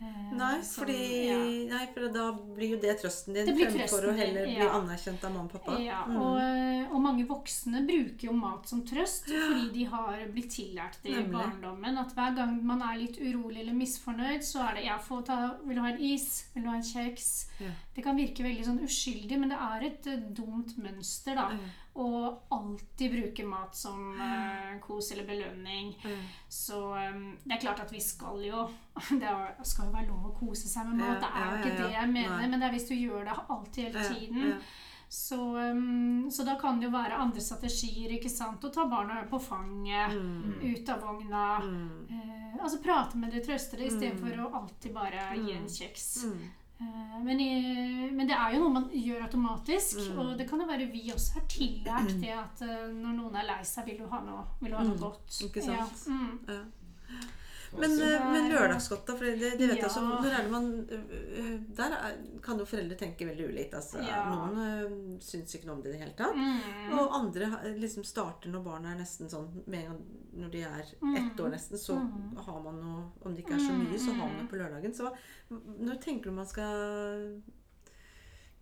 [0.00, 1.36] Eh, Nei, som- fordi, ja.
[1.76, 4.70] nei, for da blir jo det trøsten din Det blir fremfor å heller bli ja.
[4.78, 5.78] anerkjent av mamma og pappa.
[5.82, 6.16] Ja, Mm.
[6.16, 10.96] og, eh, og mange voksne bruker jo mat som trøst fordi de har blitt tillært
[11.02, 11.98] det i barndommen.
[11.98, 15.56] At hver gang man er litt urolig eller misfornøyd, så er det ja, få ta,
[15.64, 16.46] 'Vil du ha en is?
[16.54, 17.46] Vil du ha en kjeks?'
[17.94, 21.50] Det kan virke veldig sånn uskyldig, men det er et eh, dumt mønster, da.
[21.94, 22.06] Å
[22.54, 25.88] alltid bruke mat som uh, kos eller belønning.
[26.04, 26.20] Mm.
[26.48, 28.68] Så um, det er klart at vi skal jo
[29.20, 31.18] Det er- skal jo være lov å kose seg med mat.
[31.20, 31.80] Det er jo ja, ikke ja.
[31.82, 32.46] det jeg mener, Nei.
[32.52, 34.62] men det er hvis du gjør det alltid hele tiden.
[35.10, 38.12] Så, um, så da kan det jo være andre strategier.
[38.14, 38.62] ikke sant?
[38.62, 40.60] Å ta barna på fanget, Mm.
[40.62, 41.58] ut av vogna.
[41.66, 42.06] Mm.
[42.14, 44.44] Eh, altså prate med dem, trøste dem, istedenfor Mm.
[44.46, 46.24] å alltid bare gi en kjeks.
[46.30, 46.50] Mm.
[46.80, 47.48] Eh, men, i,
[48.16, 49.98] men det er jo noe man gjør automatisk.
[50.00, 50.18] Mm.
[50.22, 53.48] Og det kan jo være vi også har tillært det at eh, når noen er
[53.50, 55.02] lei seg, vil du ha noe, vil du ha noe Mm.
[55.02, 55.40] godt.
[55.48, 56.06] Ikke sant?
[56.06, 56.14] Ja.
[56.14, 56.38] Mm.
[56.48, 56.62] Ja.
[57.78, 59.14] Men, eh, men lørdagsgodta.
[59.16, 59.86] For det, det vet jeg Ja.
[59.86, 60.00] også.
[60.02, 63.74] Når er det man øh, Der er, kan jo foreldre tenke veldig ulikt.
[63.74, 64.24] Altså, Ja.
[64.30, 66.34] Noen øh, syns ikke noe om det i det hele tatt.
[66.36, 66.98] Mm.
[66.98, 70.00] Og andre liksom starter når barna er nesten sånn gang
[70.34, 71.16] Når de er Mm.
[71.16, 72.36] ett år nesten, så Mm.
[72.44, 74.94] har man noe Om det ikke er så mye, så har man det på lørdagen.
[74.94, 75.12] Så
[75.50, 77.42] når tenker du man skal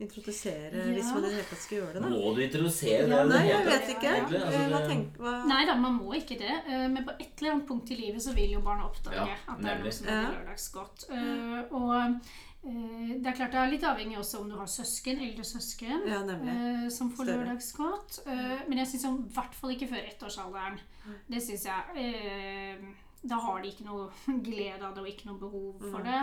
[0.01, 0.85] introdusere Ja.
[0.95, 2.09] Hvis man i det hele tatt skal gjøre det, da?
[2.13, 3.11] Må du introdusere det?
[3.11, 4.11] Ja, det Nei, jeg vet ikke.
[4.15, 5.33] Egentlig, altså, Hva tenker hva...
[5.51, 6.57] Nei da, man må ikke det.
[6.67, 9.39] eh, Men på et eller annet punkt i livet så vil jo barna oppdage Ja,
[9.49, 11.09] at det er noe som er lørdagsgodt.
[11.11, 15.21] Eh, Og eh, det er klart det er litt avhengig også om du har søsken,
[15.25, 18.21] eldre søsken, Ja, eh, som får lørdagsgodt.
[18.27, 20.79] Eh, Men jeg syns i hvert fall ikke før ettårsalderen.
[21.31, 22.89] Det syns jeg eh,
[23.27, 24.11] Da har de ikke noe
[24.47, 26.05] glede av det og ikke noe behov for Mm.
[26.07, 26.23] det.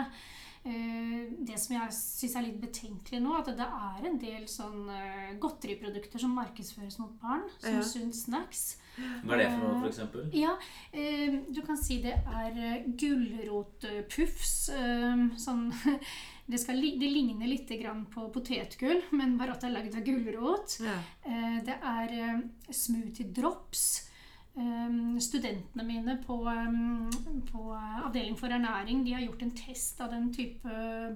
[0.66, 4.88] Eh, Det som jeg syns er litt betenkelig nå, at det er en del sånn
[4.90, 7.82] eh, godteriprodukter som markedsføres mot barn, som Ja.
[7.86, 8.64] sunn snacks.
[8.96, 10.30] Hva er det for noe, for eksempel?
[10.34, 10.56] Ja,
[10.92, 14.68] eh, du kan si det er eh, gulrotpuffs.
[14.74, 15.68] Eh, sånn
[16.50, 19.96] det, skal, li- det ligner litt grann på potetgull, men bare at det er lagd
[20.00, 20.78] av gulrot.
[20.84, 20.98] Ja.
[21.26, 22.40] Eh, Det er eh,
[22.72, 24.08] smoothie drops.
[24.56, 27.62] Eh, Studentene mine på, eh, på
[28.04, 30.68] avdeling for ernæring de har gjort en test av den type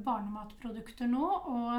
[0.04, 1.28] barnematprodukter nå.
[1.54, 1.76] Og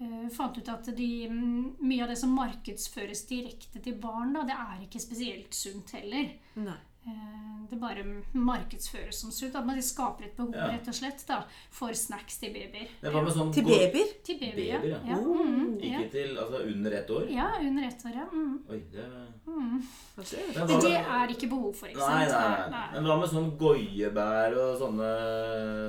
[0.00, 4.56] eh, fant ut at de, mye av det som markedsføres direkte til barn, da, det
[4.56, 6.32] er ikke spesielt sunt heller.
[6.56, 6.78] Nei.
[7.06, 7.38] Eh,
[7.72, 8.02] Det bare
[8.36, 9.54] markedsføres som sunt.
[9.56, 10.66] At man skaper et behov Ja.
[10.68, 11.38] rett og slett da,
[11.70, 12.88] for snacks til babyer.
[13.00, 14.10] Det var med sånn Til babyer?
[14.22, 14.98] Til babyer, Babyer, ja.
[15.08, 15.16] ja.
[15.16, 15.40] Oh.
[15.40, 16.00] Mm, ja.
[16.02, 17.30] Ikke til altså under ett år?
[17.30, 18.26] ja, under ett år, ja.
[18.32, 19.06] Mm, Oi, det
[19.46, 19.82] mm.
[20.16, 22.42] det, Men det er ikke behov for, ikke Nei, sant?
[22.42, 22.88] nei, nei.
[22.92, 25.10] Men hva med sånn goiebær og sånne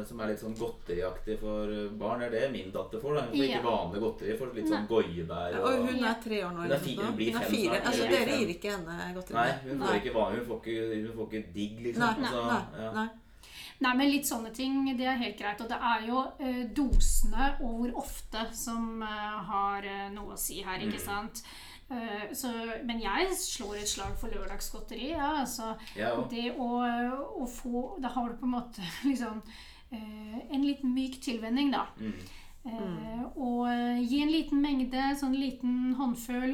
[0.08, 1.67] som er litt sånn godteriaktig for
[1.99, 2.21] barn?
[2.23, 3.15] Er det min datter får?
[3.19, 3.21] da?
[3.28, 6.39] Hun får ikke vanlig godteri, får litt sånn goiebær Ja, og og hun er tre
[6.47, 6.62] år nå.
[6.63, 7.76] Hun er fire, Hun blir Hun er fem fire.
[7.76, 9.36] snart, Altså, dere gir ikke henne godteri?
[9.36, 10.39] Nei, hun får ikke vanlig.
[10.39, 12.03] Hun får ikke, hun får ikke digg, liksom.
[12.03, 12.93] Nei, Altså, nei, ja.
[12.99, 13.09] nei.
[13.83, 15.59] Nei, men litt sånne ting, det er helt greit.
[15.61, 20.39] Og det er jo eh, dosene og hvor ofte som eh, har eh, noe å
[20.39, 21.05] si her, ikke Mm.
[21.05, 21.41] sant?
[21.91, 22.47] Eh, så,
[22.87, 25.09] men jeg slår et slag for lørdagsgodteri.
[25.11, 26.69] Ja, altså, ja, det å,
[27.43, 29.41] å få Da har du på en måte liksom
[29.91, 31.87] eh, en liten myk tilvenning, da.
[31.99, 32.13] Mm.
[32.63, 33.25] Mm.
[33.35, 36.53] og eh, gi en liten mengde, sånn liten håndfull.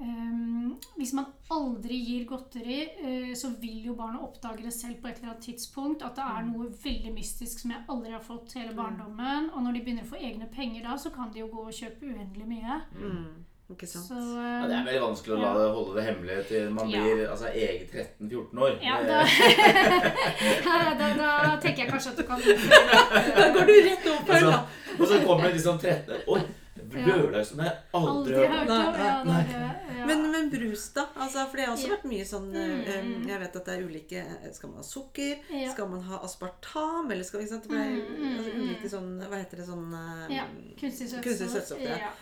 [0.00, 5.08] Um, hvis man aldri gir godteri, uh, så vil jo barnet oppdage det selv på
[5.10, 6.02] et eller annet tidspunkt.
[6.02, 9.50] At det er noe veldig mystisk som jeg aldri har fått hele barndommen.
[9.52, 11.76] Og når de begynner å få egne penger da, så kan de jo gå og
[11.76, 12.80] kjøpe uendelig mye.
[12.98, 13.44] Mm.
[13.72, 14.04] Ikke sant.
[14.10, 17.00] Så Ja, det er veldig vanskelig å la det holde det hemmelig til man Ja.
[17.04, 18.74] blir altså, eget 13-14 år.
[18.82, 19.20] ja, da,
[20.98, 21.30] da, da
[21.62, 22.42] tenker jeg kanskje at du kan
[23.38, 24.58] Da går du rett opp her, da.
[24.98, 26.40] og så kommer det liksom 13 Oi,
[26.92, 28.76] lørdag som jeg aldri aldri hørt om.
[28.76, 29.98] Nei, nei, nei.
[29.98, 30.06] ja.
[30.06, 31.04] Men, men brus, da?
[31.14, 31.94] Altså, for det har også Ja.
[31.96, 33.26] vært mye sånn eh, Mm.
[33.28, 35.38] Jeg vet at det er ulike eh, Skal man ha sukker?
[35.50, 35.70] Ja.
[35.72, 37.10] Skal man ha aspartam?
[37.10, 37.68] Eller skal ikke sant?
[37.70, 38.62] Det er Mm, mm, altså, mm.
[38.66, 40.44] ulike sånn Hva heter det sånn eh, Ja,
[40.80, 41.80] kunstig søtstoff.
[41.80, 41.96] Ja.
[42.08, 42.12] ja.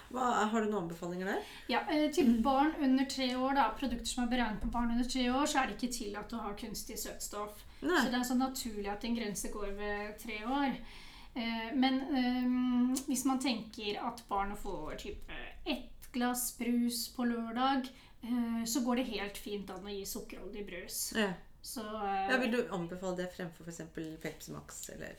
[0.52, 1.42] Har du noen anbefalinger der?
[1.68, 1.80] Ja,
[2.12, 5.46] Til barn under tre år, da, produkter som er beregnet på barn under tre år,
[5.46, 7.64] så er det ikke tillatt å ha kunstig søtstoff.
[7.82, 7.96] Nei.
[8.04, 10.74] Så det er sånn naturlig at en grense går ved tre år.
[11.34, 15.32] Eh, Men eh, hvis man tenker at barnet får type
[15.66, 17.86] ett glass brus på lørdag,
[18.22, 21.12] eh, så går det helt fint an å gi sukkerholdig brus.
[21.16, 21.30] Ja.
[21.62, 23.82] Så eh, Ja, vil du anbefale det fremfor f.eks.
[24.22, 24.78] Pepsi Max?
[24.94, 25.14] Eller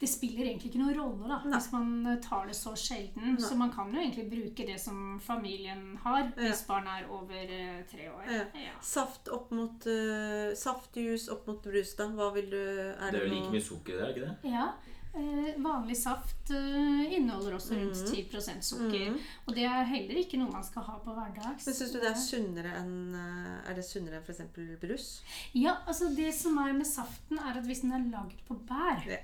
[0.00, 1.52] det spiller egentlig ikke noen rolle da, Nei.
[1.58, 1.90] hvis man
[2.24, 3.34] tar det så sjelden.
[3.36, 3.42] Nei.
[3.44, 6.48] Så man kan jo egentlig bruke det som familien har Ja.
[6.48, 8.24] hvis barnet er over eh, tre år.
[8.24, 8.46] Ja.
[8.64, 8.72] Ja.
[8.80, 12.08] saft opp mot uh, Saftjus opp mot brus, da?
[12.08, 14.16] Hva vil du Er Det er jo noe- like mye sukker i det, er det
[14.16, 14.56] ikke det?
[14.56, 14.72] Ja,
[15.12, 18.14] vanlig saft eh, inneholder også rundt Mhm.
[18.14, 19.10] 10 sukker.
[19.12, 19.18] Mm.
[19.46, 21.66] Og det er heller ikke noe man skal ha på hverdags.
[21.66, 24.80] Men syns du det er sunnere enn eh, Er det sunnere enn f.eks.
[24.80, 25.22] brus?
[25.54, 29.04] Ja, altså det som er med saften, er at hvis den er lagd på bær,
[29.06, 29.18] Ja.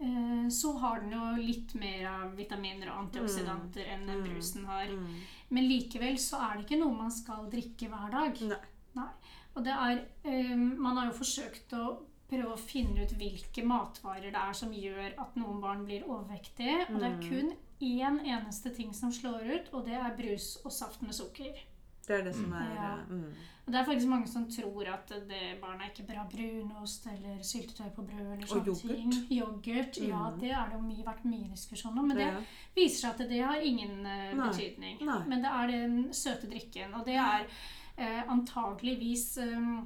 [0.00, 4.28] eh, så har den jo litt mer av vitaminer og antioksidanter enn den Mm.
[4.34, 4.86] brusen har.
[4.86, 5.20] Mm.
[5.50, 8.40] Men likevel så er det ikke noe man skal drikke hver dag.
[8.40, 8.56] Nei.
[8.96, 9.08] Nei.
[9.56, 14.30] Og det er eh, Man har jo forsøkt å prøve å finne ut hvilke matvarer
[14.30, 16.88] det er som gjør at noen barn blir overvektige.
[16.90, 17.28] Og det er Mm.
[17.28, 21.54] kun én eneste ting som slår ut, og det er brus og saft med sukker.
[22.06, 22.92] Det er det som er Ja.
[22.94, 23.32] eh, mm.
[23.66, 27.38] Og det er faktisk mange som tror at det barnet ikke bør ha brunost eller
[27.42, 28.96] syltetøy på brød eller Og sånne yoghurt.
[28.96, 29.12] ting.
[29.38, 29.96] Yoghurt.
[30.08, 30.40] Ja, Mm.
[30.40, 32.08] det har det jo mye, vært mye diskusjon om.
[32.08, 32.44] Men det det
[32.76, 34.48] viser seg at det har ingen eh, Nei.
[34.48, 35.00] betydning.
[35.04, 35.22] Nei.
[35.28, 36.94] Men det er den søte drikken.
[36.94, 37.46] Og det er
[37.98, 39.82] eh, antageligvis eh,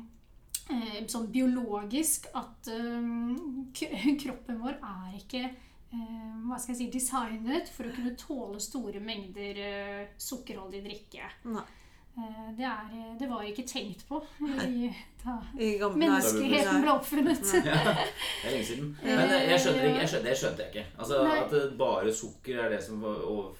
[1.10, 7.88] sånn biologisk at eh, kroppen vår er ikke eh, hva skal jeg si, designet for
[7.88, 11.30] å kunne tåle store mengder eh, sukkerholdig drikke.
[11.52, 11.68] Nei.
[12.12, 14.18] Eh, det, er, eh, det var ikke tenkt på
[14.68, 14.90] i,
[15.22, 17.52] da I gamle menneskeheten ble oppfunnet.
[17.64, 18.90] Ja, det er lenge siden.
[19.04, 20.84] Men eh, jeg skjønner ikke, jeg skjønner, det skjønte jeg ikke.
[20.98, 23.06] Altså At bare sukker er det som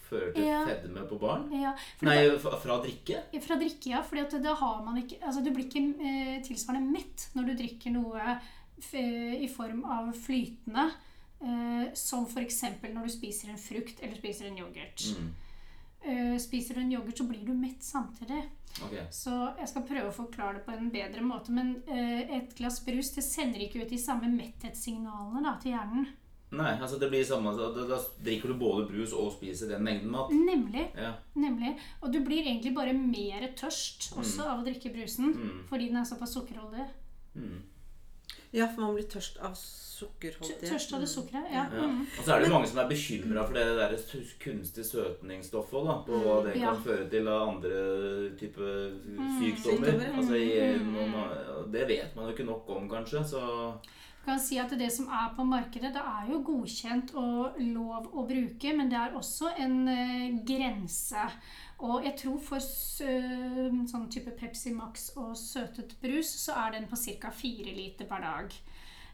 [0.08, 0.64] fører til Ja.
[0.68, 1.46] fedme på barn?
[1.56, 1.72] Ja,
[2.04, 3.22] Nei, da, fra drikke?
[3.46, 4.02] Fra drikke, ja.
[4.04, 7.96] fordi da har man ikke Altså, du blir ikke eh, tilsvarende mett når du drikker
[7.96, 8.36] noe
[8.82, 10.88] i form av flytende.
[11.42, 12.62] Eh, som f.eks.
[12.92, 15.02] når du spiser en frukt eller spiser en yoghurt.
[15.18, 15.32] Mm.
[16.02, 18.42] Eh, spiser du en yoghurt, så blir du mett samtidig.
[18.86, 19.04] Okay.
[19.12, 21.52] Så jeg skal prøve å forklare det på en bedre måte.
[21.54, 26.08] Men uh, et glass brus det sender ikke ut de samme metthetssignalene da, til hjernen.
[26.52, 30.10] Nei, altså det blir samme da, da drikker du både brus og spiser den mengden
[30.12, 30.32] mat.
[30.36, 30.84] Nemlig.
[31.00, 31.14] Ja.
[31.38, 31.76] nemlig.
[32.02, 35.32] Og du blir egentlig bare mer tørst også av å drikke brusen.
[35.32, 35.62] Mm.
[35.70, 36.90] Fordi den er såpass sukkerholdig.
[37.38, 37.62] Mm.
[38.52, 39.54] Ja, for man blir tørst av
[40.02, 41.14] Tø- Tørst av det Mm.
[41.14, 41.50] sukkeret.
[41.52, 41.62] Ja.
[41.72, 41.86] Ja.
[41.86, 42.00] Mm.
[42.18, 43.92] Og så er det mange som er bekymra for det der
[44.42, 45.84] kunstig søtningsstoffet.
[45.86, 46.72] da, På hva det Ja.
[46.74, 48.90] kan føre til av andre typer
[49.38, 50.16] sykdommer.
[50.16, 50.92] Altså i Mm.
[50.92, 53.24] noen, det vet man jo ikke nok om, kanskje.
[53.24, 53.74] Så
[54.24, 58.26] kan si at det som er på markedet, det er jo godkjent og lov å
[58.28, 61.30] bruke, men det er også en eh, grense.
[61.82, 66.98] Og jeg tror for sånn type Pepsi Max og søtet brus, så er den på
[67.18, 67.32] ca.
[67.34, 68.54] fire liter per dag.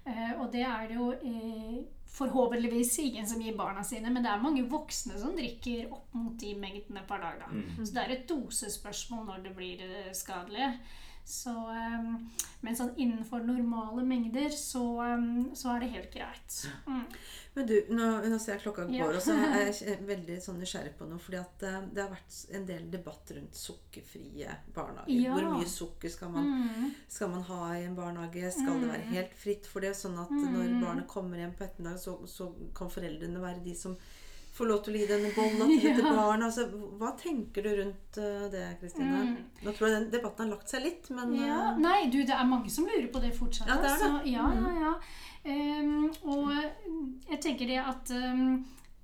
[0.09, 1.79] Eh, og det er det jo eh,
[2.13, 6.37] forhåpentligvis ingen som gir barna sine, men det er mange voksne som drikker opp mot
[6.41, 7.43] de mengdene per dag.
[7.43, 7.51] Da.
[7.53, 7.85] mm.
[7.85, 10.73] Så det er et dosespørsmål når det blir eh, skadelig.
[11.29, 12.05] Så, eh,
[12.65, 16.55] men sånn innenfor normale mengder så, eh, så er det helt greit.
[16.87, 17.03] Mm.
[17.55, 19.07] Men du, nå, nå ser jeg klokka går, Ja.
[19.11, 21.19] og så er jeg veldig sånn nysgjerrig på noe.
[21.19, 25.21] fordi at eh, det har vært en del debatt rundt sukkerfrie barnehager.
[25.21, 25.35] Ja.
[25.35, 26.95] Hvor mye sukker skal man, Mm.
[27.09, 28.51] skal man ha i en barnehage?
[28.53, 29.13] Skal det være Mm.
[29.13, 29.93] helt fritt for det?
[29.97, 30.53] Sånn at Mm.
[30.55, 33.97] når barnet kommer hjem på ettermiddag, så, så kan foreldrene være de som
[34.59, 36.15] får lov til å gi denne bolla til dette Ja.
[36.19, 36.47] barnet.
[36.49, 36.67] Altså,
[37.01, 39.23] hva tenker du rundt eh, det, Kristine?
[39.29, 39.37] Mm.
[39.65, 41.81] Nå tror jeg den debatten har lagt seg litt, men Ja, uh...
[41.83, 43.71] nei, du, det er mange som lurer på det fortsatt.
[43.71, 44.03] Ja, det er det.
[44.05, 44.67] Så, ja, Mm.
[44.67, 44.95] ja, ja.
[45.49, 46.51] Um, og
[47.31, 48.43] jeg tenker det at eh,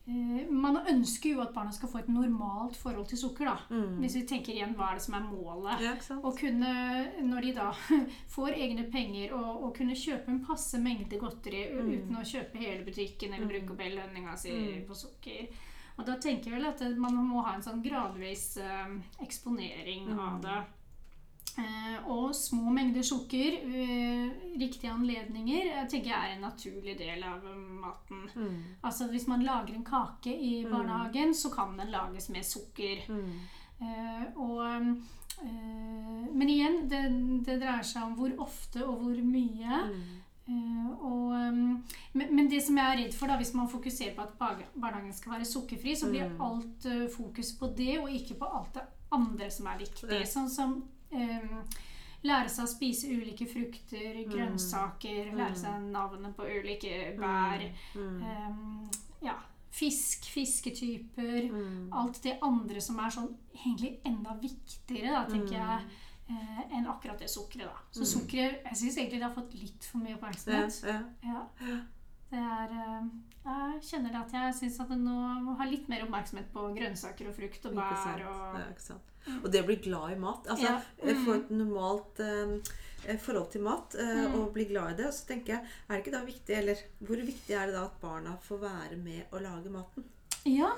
[0.06, 3.44] man ønsker jo at barna skal få et normalt forhold til sukker.
[3.48, 3.56] da.
[3.70, 3.98] mm.
[4.02, 5.80] Hvis vi tenker igjen hva er det som er målet.
[5.80, 5.94] Ja?
[6.20, 6.72] Å kunne,
[7.24, 7.70] når de da
[8.34, 11.88] får egne penger, og, og kunne kjøpe en passe mengde godteri Mm.
[11.94, 14.84] uten å kjøpe hele butikken eller bruke opp hele lønninga si Mm.
[14.86, 15.48] på sukker.
[15.98, 20.18] Og da tenker jeg vel at man må ha en sånn gradvis eh, eksponering Mm.
[20.18, 20.60] av det.
[21.58, 27.22] Eh, og små mengder sukker ved riktige anledninger jeg tenker jeg er en naturlig del
[27.22, 28.24] av eh, maten.
[28.34, 28.56] Mm.
[28.82, 30.70] Altså Hvis man lager en kake i Mm.
[30.72, 33.04] barnehagen, så kan den lages med sukker.
[33.08, 33.38] Mm.
[33.80, 37.02] Eh, og, eh, men igjen, det,
[37.46, 39.80] det dreier seg om hvor ofte og hvor mye.
[39.90, 40.20] Mm.
[40.46, 44.12] Eh, og, um, men, men det som jeg er redd for, da, hvis man fokuserer
[44.16, 44.34] på at
[44.74, 46.40] barnehagen skal være sukkerfri, så blir Mm.
[46.44, 50.20] alt eh, fokus på det, og ikke på alt det andre som er viktig.
[50.26, 50.82] Sånn som
[52.24, 57.64] lære seg å spise ulike frukter, grønnsaker, lære seg navnet på ulike bær.
[57.94, 58.22] Mm.
[58.22, 58.90] Um,
[59.22, 59.34] ja,
[59.74, 61.50] fisk, fisketyper.
[61.52, 61.90] Mm.
[61.92, 65.60] Alt det andre som er sånn egentlig enda viktigere, da, tenker Mm.
[65.60, 65.80] jeg,
[66.30, 67.66] eh, enn akkurat det sukkeret.
[67.66, 67.76] da.
[67.92, 68.12] Så Mm.
[68.14, 70.84] sukkeret Jeg syns egentlig det har fått litt for mye oppmerksomhet.
[70.84, 71.02] ja.
[71.22, 71.46] Ja.
[72.30, 73.02] Det er eh,
[73.44, 76.74] Jeg kjenner det at jeg syns at det nå må ha litt mer oppmerksomhet på
[76.74, 79.02] grønnsaker og frukt og bær og Ja, ikke sant.
[79.42, 80.46] Og det å bli glad i mat.
[80.46, 80.80] Altså, Ja.
[81.02, 81.24] mm.
[81.24, 84.34] Få et normalt eh, forhold til mat eh, Mm.
[84.40, 85.06] og bli glad i det.
[85.06, 87.84] Og så tenker jeg, er det ikke da viktig, eller hvor viktig er det da
[87.84, 90.04] at barna får være med å lage maten?
[90.46, 90.70] Ja,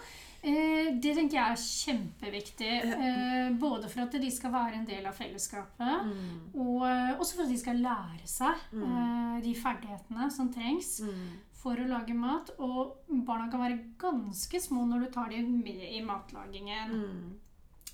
[0.45, 2.73] eh, det tenker jeg er kjempeviktig.
[2.85, 6.55] Eh, både for at de skal være en del av fellesskapet, Mm.
[6.55, 8.85] og eh, også for at de skal lære seg Mm.
[8.85, 11.39] eh, de ferdighetene som trengs Mm.
[11.53, 12.51] for å lage mat.
[12.61, 16.91] Og barna kan være ganske små når du tar dem med i matlagingen.
[16.91, 17.35] Mm.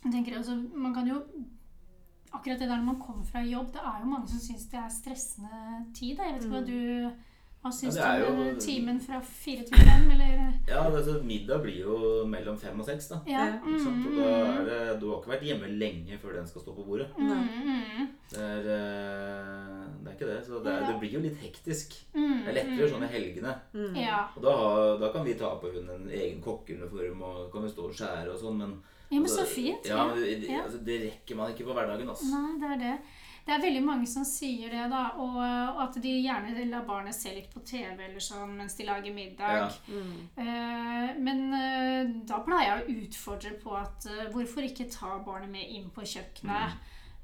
[0.05, 1.23] Jeg tenker altså, man kan jo
[2.33, 4.79] Akkurat det der når man kommer fra jobb, det er jo mange som syns det
[4.81, 5.51] er stressende
[5.95, 6.17] tid.
[6.17, 6.67] Jeg vet ikke hva Mm.
[6.67, 7.11] du
[7.63, 10.53] Hva syns Ja, du om jo- timen fra fire til fem, eller?
[10.67, 13.21] Ja, altså, middag blir jo mellom fem og seks, da.
[13.27, 13.45] Ja.
[13.63, 16.75] Mm, mm, da er det, du har ikke vært hjemme lenge før den skal stå
[16.75, 17.07] på bordet.
[17.17, 20.41] mm, mm, Det er, eh, det er ikke det.
[20.47, 21.95] Så det, er, det blir jo litt hektisk.
[22.15, 23.55] mm, Det er lettere sånn i helgene.
[23.75, 23.95] Mm.
[23.97, 24.25] Ja.
[24.37, 27.85] Og da, da kan vi ta på hun en egen kokkeuniform og kan vi stå
[27.85, 29.89] og skjære og sånn, men ja, men så altså, fint.
[29.89, 32.31] Ja, men det, det, altså, det rekker man ikke på hverdagen, altså.
[32.33, 32.95] Nei, det er det.
[33.43, 35.01] Det er veldig mange som sier det, da.
[35.19, 38.87] Og, og at de gjerne lar barnet se litt på TV eller sånn mens de
[38.87, 39.57] lager middag.
[39.59, 39.71] Ja.
[39.91, 40.13] Mm.
[40.45, 45.51] Eh, men eh, da pleier jeg å utfordre på at eh, hvorfor ikke ta barnet
[45.51, 46.79] med inn på kjøkkenet?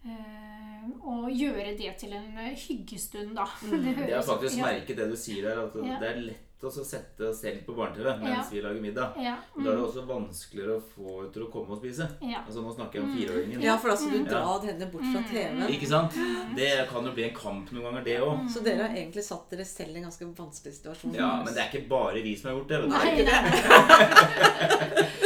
[0.09, 3.47] eh, og gjøre det til en hyggestund, da.
[3.63, 6.03] Det Jeg har faktisk ja, merket det du sier der, at Ja.
[6.03, 8.45] det er lett å så sette oss selv på barne-TV mens Ja.
[8.51, 9.13] vi lager middag.
[9.17, 9.65] ja, Mm.
[9.65, 12.09] Da er det mm, også vanskeligere å få henne til å komme og spise.
[12.23, 12.39] ja.
[12.47, 13.19] Altså Nå snakker jeg om Mm.
[13.19, 13.63] fireåringen.
[13.63, 15.29] Ja, for altså, du dra drar henne bort fra Mm.
[15.31, 15.69] TV-en.
[15.69, 16.13] Ikke sant?
[16.57, 18.49] Det kan jo bli en kamp noen ganger, det òg.
[18.51, 21.15] Så dere har egentlig satt dere selv i en ganske vanskelig situasjon.
[21.15, 22.81] Ja, men det er ikke bare vi som har gjort det.
[22.83, 22.97] vet du.
[22.97, 25.09] Nei, det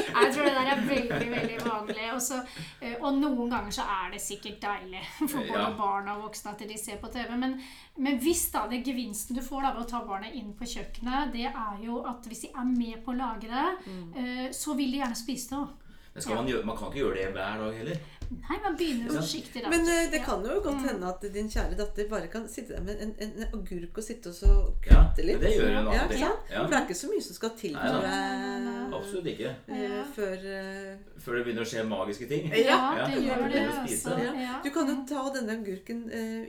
[0.73, 2.07] er veldig veldig vanlig.
[2.15, 2.39] Og, så,
[2.81, 5.71] eh, og noen ganger så er det sikkert deilig for både Ja.
[5.79, 7.31] barn og voksne at de ser på TV.
[7.39, 7.57] Men,
[7.99, 11.33] men hvis da det gevinsten du får da ved å ta barnet inn på kjøkkenet,
[11.33, 14.13] det er jo at hvis de er med på å lage det, Mm.
[14.17, 15.71] eh, så vil de gjerne spise det òg.
[16.15, 17.99] Men man, gjøre, man kan ikke gjøre det hver dag heller.
[18.33, 19.69] Nei, man begynner forsiktig da.
[19.73, 20.89] Men uh, det kan jo godt Mm.
[20.89, 24.05] hende at din kjære datter bare kan sitte der med en, en, en agurk og
[24.07, 24.51] sitte og så
[24.89, 25.41] Ja, kutte litt.
[25.43, 26.19] det gjør hun alltid.
[26.23, 26.31] Ja.
[26.51, 28.89] Ja, For det er ikke så mye som skal til, tror jeg.
[29.01, 29.53] absolutt ikke.
[29.69, 30.03] eh, Ja.
[30.17, 32.49] Før uh, Før det begynner å skje magiske ting.
[32.53, 33.53] Ja, Ja, det det gjør det.
[33.53, 33.79] det å.
[33.83, 34.17] Altså.
[34.65, 36.03] Du kan jo ta denne agurken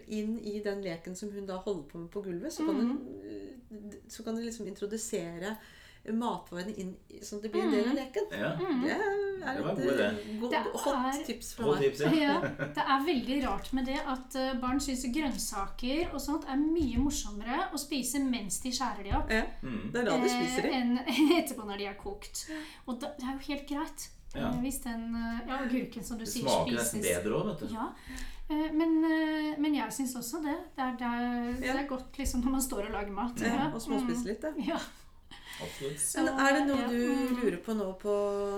[0.08, 2.54] inn i den leken som hun da holder på med på gulvet.
[2.54, 2.98] Så kan, mm.
[3.70, 5.58] hun, så kan du liksom introdusere
[6.12, 6.90] matvarene inn
[7.24, 8.26] sånn at det blir en del av leken.
[8.36, 8.50] Ja.
[8.60, 11.84] Det er Det var et god eh, Det hot er- tips fra meg.
[11.84, 12.12] tips, ja.
[12.12, 12.40] Ja,
[12.76, 17.00] det er veldig rart med det at eh, barn syns grønnsaker og sånt er mye
[17.00, 19.92] morsommere å spise mens de skjærer de opp, Ja, Mm.
[19.94, 20.76] det er da de spiser eh, de.
[20.76, 21.00] enn
[21.40, 22.46] etterpå når de er kokt.
[22.88, 24.10] Og det er jo helt greit.
[24.36, 24.50] Ja.
[24.60, 25.14] Hvis den
[25.48, 27.76] Ja, agurken som du Det sier smaker nesten spises bedre òg, vet du.
[27.76, 27.88] Ja,
[28.50, 29.00] eh, men,
[29.62, 30.58] men jeg syns også det.
[30.76, 33.40] Det er, det, er, det er godt liksom når man står og lager mat.
[33.46, 34.52] Ja, og småspise litt, da.
[34.58, 34.68] Mm.
[34.74, 34.80] Ja.
[35.62, 36.02] Absolutt.
[36.18, 37.36] Men er det noe ja, du mm.
[37.38, 38.14] lurer på nå på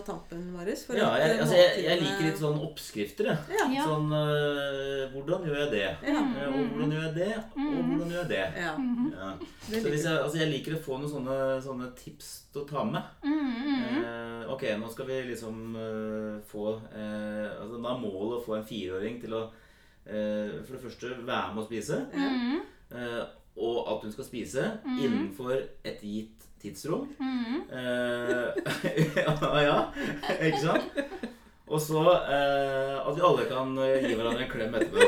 [0.08, 0.86] tampen, Marius?
[0.88, 3.58] For Ja, jeg, eh, altså, jeg, jeg liker litt sånn oppskrifter, jeg.
[3.58, 3.66] Ja.
[3.76, 3.88] Ja.
[3.90, 5.84] Sånn øh, Hvordan gjør jeg det?
[6.08, 6.22] Ja.
[6.24, 7.30] Eh, Og hvordan gjør jeg det?
[7.60, 8.46] Og hvordan gjør jeg det?
[8.64, 8.72] ja.
[9.16, 9.30] Ja.
[9.66, 12.68] Det Så hvis jeg, altså jeg liker å få noen sånne, sånne tips til å
[12.70, 13.14] ta med.
[13.26, 18.38] Mm, mm, Eh, ok, nå skal vi liksom eh, få eh, altså Da er målet
[18.40, 19.42] å få en fireåring til å
[20.06, 22.02] eh, for det første være med å spise.
[22.14, 22.60] mm,
[23.00, 23.24] eh,
[23.56, 24.64] og at hun skal spise
[25.00, 25.54] innenfor
[25.88, 27.08] et gitt tidsrom.
[27.20, 27.62] mm.
[27.72, 28.48] Eh,
[29.26, 29.78] ja, ja,
[30.42, 31.06] ikke sant?
[31.76, 35.00] Og så eh, at vi alle kan eh, gi hverandre en klem etterpå.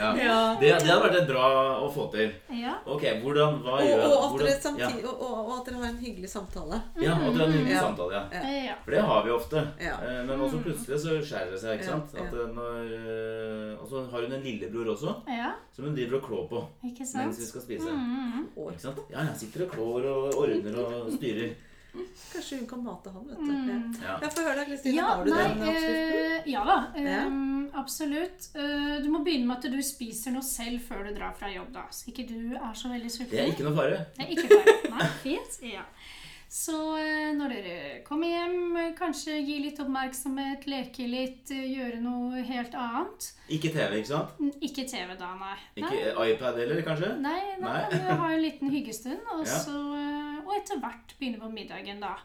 [0.00, 0.08] Ja.
[0.18, 0.36] Ja.
[0.60, 1.46] Det, det hadde vært et bra
[1.84, 2.30] å få til.
[2.56, 2.72] Ja.
[2.90, 5.80] Ok, hvordan, hva Og, gjør og, at hvordan, dere samtidig, og, og, og at dere
[5.82, 6.80] har en hyggelig samtale.
[7.04, 7.82] Ja, at det er en hyggelig Ja.
[7.86, 8.42] samtale, ja.
[8.70, 8.76] Ja.
[8.84, 9.64] For det har vi ofte.
[9.84, 9.94] Ja.
[10.08, 12.14] Eh, Men også plutselig så skjærer det seg, ikke Ja, sant?
[12.24, 16.18] At eh, når, eh, og så har hun en lillebror også, ja, som hun driver
[16.20, 17.26] og klår på ikke sant?
[17.28, 17.90] mens vi skal spise.
[17.94, 18.46] Mm.
[18.70, 19.02] Ikke sant?
[19.12, 21.52] Ja, jeg sitter og klår og ordner og styrer.
[22.32, 23.50] Kanskje hun kan mate han, vet du.
[23.50, 23.96] Mm.
[24.04, 24.18] Ja.
[24.22, 24.96] Jeg får høre deg, Kristine.
[25.00, 26.20] Ja, har du nei, den oppskriften?
[26.20, 26.76] eh, ja da.
[26.94, 27.16] Ja.
[27.26, 28.48] ehm, absolutt.
[28.54, 31.72] Uh, du må begynne med at du spiser noe selv før du drar fra jobb,
[31.74, 31.88] da.
[31.90, 33.34] Så ikke du er så veldig sulten.
[33.34, 34.00] Det er ikke noe fare.
[34.16, 34.78] Det er ikke fare.
[34.96, 35.60] Nei, fint.
[35.74, 35.84] Ja.
[36.50, 36.74] Så
[37.38, 43.28] når dere kommer hjem, kanskje gi litt oppmerksomhet, leke litt, gjøre noe helt annet.
[43.54, 44.32] Ikke TV, ikke sant?
[44.42, 45.54] N- Ikke TV da, nei.
[45.78, 47.12] Ikke Nei, iPad heller, kanskje?
[47.22, 48.00] nei, nei, Nei.
[48.02, 49.60] vi har en liten hyggestund, og, Ja.
[49.62, 49.78] så,
[50.50, 52.16] og etter hvert begynne på middagen, da.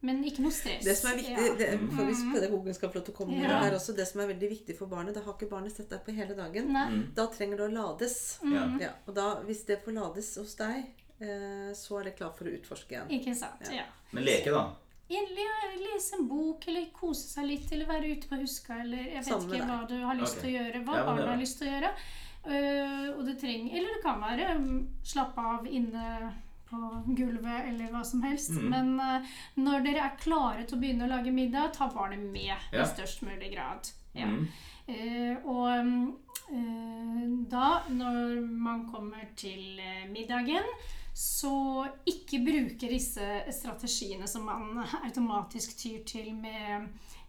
[0.00, 0.84] Men ikke noe stress.
[0.84, 1.54] Det som er viktig, Ja.
[1.60, 3.58] det, for Hvis pedagogen skal få lov til å komme Ja.
[3.60, 6.04] her også, det som er veldig viktig for barnet Da har ikke barnet sett deg
[6.04, 6.72] på hele dagen.
[6.72, 6.88] Nei.
[6.88, 7.14] Mm.
[7.14, 8.38] Da trenger det å lades.
[8.42, 8.78] Ja.
[8.80, 10.86] Ja, og da, Hvis det får lades hos deg,
[11.20, 13.10] eh, så er det klart for å utforske igjen.
[13.10, 13.60] Ikke sant.
[13.68, 13.82] Ja.
[13.82, 13.84] Ja.
[14.12, 14.72] Men leke, da.
[15.10, 19.26] Lese en bok, eller kose seg litt, eller være ute på huska, eller jeg vet
[19.26, 20.84] Sammen ikke hva du har lyst til å gjøre.
[20.86, 21.90] Hva Ja, barna er har lyst til å gjøre.
[22.40, 26.32] Uh, og det trenger Eller det kan være um, slappe av inne
[26.70, 28.54] på gulvet, eller hva som helst.
[28.54, 28.68] Mm.
[28.70, 32.52] Men uh, når dere er klare til å begynne å lage middag, ta barnet med
[32.52, 32.82] Ja.
[32.82, 33.90] i størst mulig grad.
[34.14, 34.30] Ja.
[34.30, 34.46] Mm.
[34.90, 35.68] Uh, og
[36.50, 39.78] eh, da, når man kommer til
[40.10, 40.66] middagen,
[41.14, 46.88] så ikke bruke disse strategiene som man automatisk tyr til med,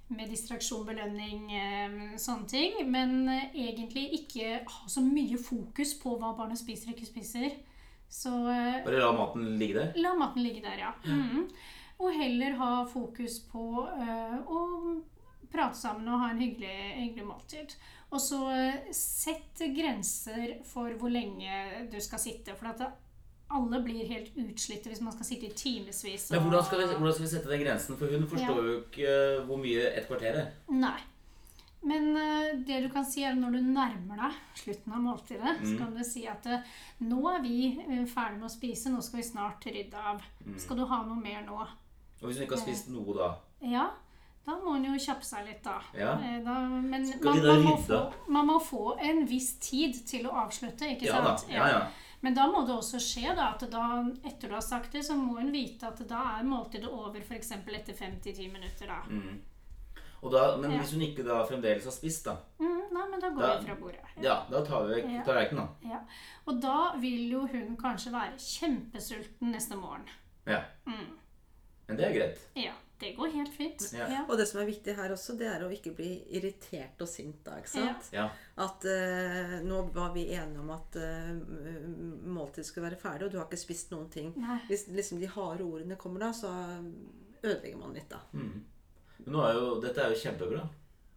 [0.09, 1.51] med distraksjon, belønning,
[2.17, 2.79] sånne ting.
[2.89, 7.59] Men egentlig ikke ha så mye fokus på hva barnet spiser og ikke spiser.
[8.11, 9.93] Så eh, Bare la maten ligge der.
[10.03, 10.91] La maten ligge der, ja.
[11.07, 11.45] Mm.
[12.01, 14.61] Og heller ha fokus på eh, å
[15.51, 17.75] prate sammen og ha en hyggelig, hyggelig måltid.
[18.11, 22.55] Og så eh, sett grenser for hvor lenge du skal sitte.
[22.59, 22.83] For at
[23.51, 26.29] alle blir helt utslitte hvis man skal sitte i timevis.
[26.31, 27.97] Men hvordan skal, vi, hvordan skal vi sette den grensen?
[27.99, 28.67] For hun forstår Ja.
[28.67, 29.15] jo ikke
[29.47, 30.51] hvor mye et kvarter er.
[30.71, 30.99] Nei.
[31.83, 35.71] Men eh, det du kan si er når du nærmer deg slutten av måltidet, så
[35.71, 35.77] Mm.
[35.79, 36.59] kan du si at eh,
[37.01, 40.21] nå er vi eh, ferdig med å spise, nå skal vi snart rydde av.
[40.45, 40.59] Mm.
[40.61, 41.57] Skal du ha noe mer nå?
[42.21, 43.31] Og hvis hun ikke har spist noe da?
[43.65, 43.87] Ja,
[44.45, 45.79] da må hun jo kjappe seg litt, da.
[45.97, 46.13] Ja.
[46.45, 50.35] Da men man, da man, må få, man må få en viss tid til å
[50.45, 51.35] avslutte, ikke Ja da.
[51.37, 51.49] sant?
[51.51, 51.81] Ja, ja.
[52.21, 55.15] Men da må det også skje da, at da, etter du har sagt det, så
[55.17, 57.49] må hun vite at da er måltidet over f.eks.
[57.57, 58.85] etter 5-10 minutter.
[58.85, 59.01] da.
[59.09, 59.39] Mm.
[60.21, 60.77] Og da, men Ja.
[60.79, 63.65] hvis hun ikke da fremdeles har spist, da, Mm, nei, men da går Da- vi
[63.65, 63.99] fra bordet.
[64.21, 65.07] ja, da tar vi Ja.
[65.07, 65.89] vekk tallerkenen, da.
[65.89, 65.99] Ja.
[66.47, 70.05] Og da vil jo hun kanskje være kjempesulten neste morgen.
[70.47, 70.63] Ja.
[70.87, 71.17] Mm.
[71.87, 72.39] Men det er greit.
[72.55, 73.81] Ja, det går helt fint.
[73.93, 74.07] Ja.
[74.07, 74.25] Ja.
[74.29, 77.43] Og det som er viktig her også, det er å ikke bli irritert og sint
[77.43, 78.09] da, ikke sant?
[78.13, 78.29] Ja.
[78.57, 83.37] At uh, nå var vi enige om at uh, måltidet skulle være ferdig, og du
[83.39, 84.33] har ikke spist noen ting.
[84.37, 84.59] Nei.
[84.69, 86.47] Hvis liksom de harde ordene kommer da, så
[87.43, 88.19] ødelegger man litt da.
[88.33, 88.61] Mm.
[89.25, 90.63] Men nå er jo, dette er jo kjempebra.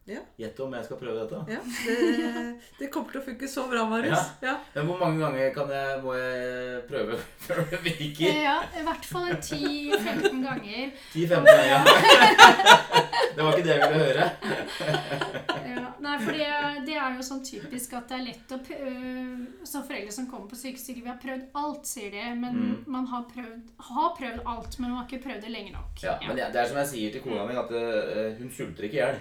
[0.06, 0.20] Ja.
[0.36, 1.38] Gjett om jeg skal prøve dette.
[1.48, 2.42] Ja, det,
[2.78, 4.26] det kommer til å funke så bra, Marius.
[4.44, 4.58] Ja.
[4.74, 8.42] Men hvor mange ganger kan jeg, må jeg prøve før det virker?
[8.44, 10.92] Ja, i hvert fall 10-15 ganger.
[11.14, 11.66] 10-15 ganger.
[11.72, 11.80] ja.
[13.34, 14.26] Det var ikke det jeg ville høre.
[15.74, 16.46] Ja, nei, for det,
[16.86, 20.46] det er jo sånn typisk at det er lett å øh, Som foreldre som kommer
[20.52, 22.22] på sykehuset, vi har prøvd alt, sier de.
[22.38, 22.74] Men Mm.
[22.94, 25.98] man har prøvd, har prøvd alt, men man har ikke prøvd det lenge nok.
[26.04, 28.86] Ja, men det, det er som jeg sier til kona mi, at eh, hun sulter
[28.86, 29.18] ikke i hjel.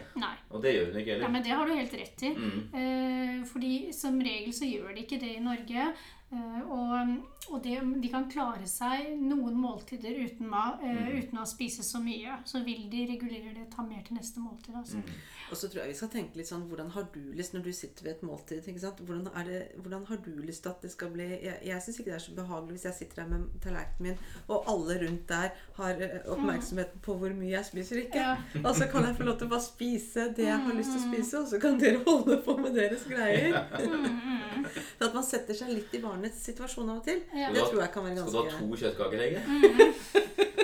[0.74, 2.34] Gjør hun ikke Ja, men det har du helt rett i.
[2.34, 2.60] Mm.
[2.82, 5.88] Eh, fordi som regel så gjør de ikke det i Norge.
[6.34, 11.08] Eh, og og det, de kan klare seg noen måltider uten, ma, eh, Mm.
[11.20, 12.38] uten å spise så mye.
[12.46, 14.74] Så vil de regulere det, ta mer til neste måltid.
[14.80, 15.02] Altså.
[15.02, 15.10] Mm.
[15.52, 17.72] Og så tror jeg vi skal tenke litt sånn Hvordan har du lyst når du
[17.74, 18.64] sitter ved et måltid?
[18.66, 19.02] ikke sant?
[19.04, 22.00] Hvordan, er det, hvordan har du lyst til at det skal bli Jeg, jeg syns
[22.00, 24.18] ikke det er så behagelig hvis jeg sitter her med tallerkenen min,
[24.48, 28.24] og alle rundt der har eh, oppmerksomheten på hvor mye jeg spiser ikke.
[28.24, 28.38] Ja.
[28.68, 31.02] Og så kan jeg få lov til å bare spise det jeg har lyst til
[31.04, 33.60] å spise, og så kan dere holde på med deres greier.
[33.84, 34.66] Mm,
[34.98, 37.50] Så at man setter seg litt i barnets situasjon av og til, Ja.
[37.52, 40.63] det tror jeg kan være ganske Skal du ha to kjøttkaker, Hege?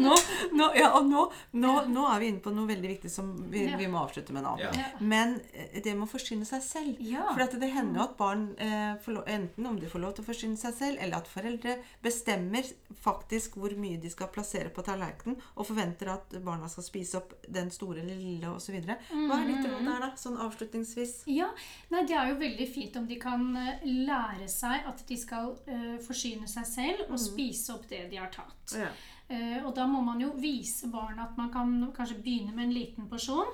[0.00, 0.16] Nå,
[0.58, 1.24] nå, ja, nå,
[1.60, 3.76] nå, nå er vi inne på noe veldig viktig som vi, Ja.
[3.80, 4.56] vi må avslutte med nå.
[5.00, 7.00] Men eh, det med å forsyne seg selv.
[7.04, 7.26] Ja.
[7.34, 10.14] For at det hender jo at barn eh, får lov, enten om de får lov
[10.16, 12.66] til å forsyne seg selv, eller at foreldre bestemmer
[13.00, 17.34] faktisk hvor mye de skal plassere på tallerkenen, og forventer at barna skal spise opp
[17.48, 18.76] den store eller lille osv.
[18.80, 20.10] Hva er ditt råd der, da?
[20.20, 21.20] Sånn avslutningsvis.
[21.30, 21.48] Ja,
[21.92, 25.54] nei, Det er jo veldig fint om de kan eh, lære seg at de skal
[25.70, 28.74] eh, forsyne seg selv og spise opp det de har tatt.
[28.78, 28.90] Ja.
[29.30, 32.74] Eh, og da må man jo vise barna at man kan kanskje begynne med en
[32.74, 33.46] liten porsjon.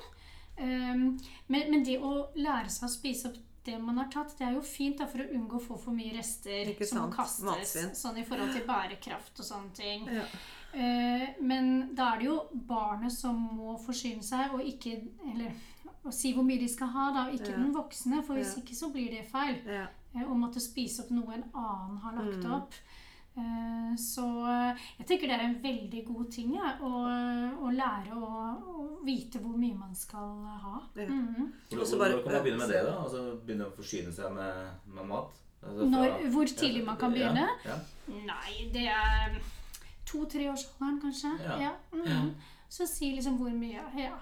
[0.59, 1.19] Um,
[1.53, 3.35] men, men det å lære seg å spise opp
[3.67, 5.93] det man har tatt, det er jo fint da, for å unngå å få for
[5.93, 7.43] mye rester Ikke som må sant, kastes.
[7.45, 7.91] matsvinn.
[7.99, 10.07] Sånn i forhold til bærekraft og sånne ting.
[10.07, 10.23] Ja.
[10.73, 12.37] Eh, men da er det jo
[12.71, 14.95] barnet som må forsyne seg, og ikke
[15.33, 15.51] Eller
[16.07, 17.57] og si hvor mye de skal ha, da, ikke Ja.
[17.59, 18.23] den voksne.
[18.23, 18.61] For hvis Ja.
[18.63, 19.57] ikke så blir det feil.
[19.67, 19.87] Ja.
[20.15, 22.51] Eh, Å måtte spise opp noe en annen har lagt Mm.
[22.53, 22.73] opp.
[23.37, 26.91] Eh, Så eh, jeg tenker det er en veldig god ting ja, å,
[27.65, 28.29] å lære å,
[28.73, 30.33] å vite hvor mye man skal
[30.63, 30.81] ha.
[30.95, 31.05] Ja.
[31.07, 31.79] Mm -hmm.
[31.79, 32.95] Og så bare- kan man begynne med det, da?
[33.03, 35.31] Altså Begynne å forsyne seg med, med mat?
[35.63, 37.47] Altså, fra- Når, hvor tidlig man kan begynne?
[37.65, 37.77] Ja, ja.
[38.07, 39.39] Nei, det er
[40.05, 41.31] to-treårsalderen, kanskje.
[41.61, 41.71] Ja.
[41.91, 42.31] -hmm.
[42.69, 43.81] Så si liksom hvor mye.
[43.97, 44.17] Ja.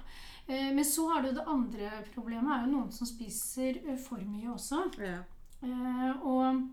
[0.47, 4.53] Eh, Men så har du det andre problemet, er jo noen som spiser for mye
[4.53, 4.75] også.
[4.99, 5.17] Ja.
[5.63, 6.69] Eh, og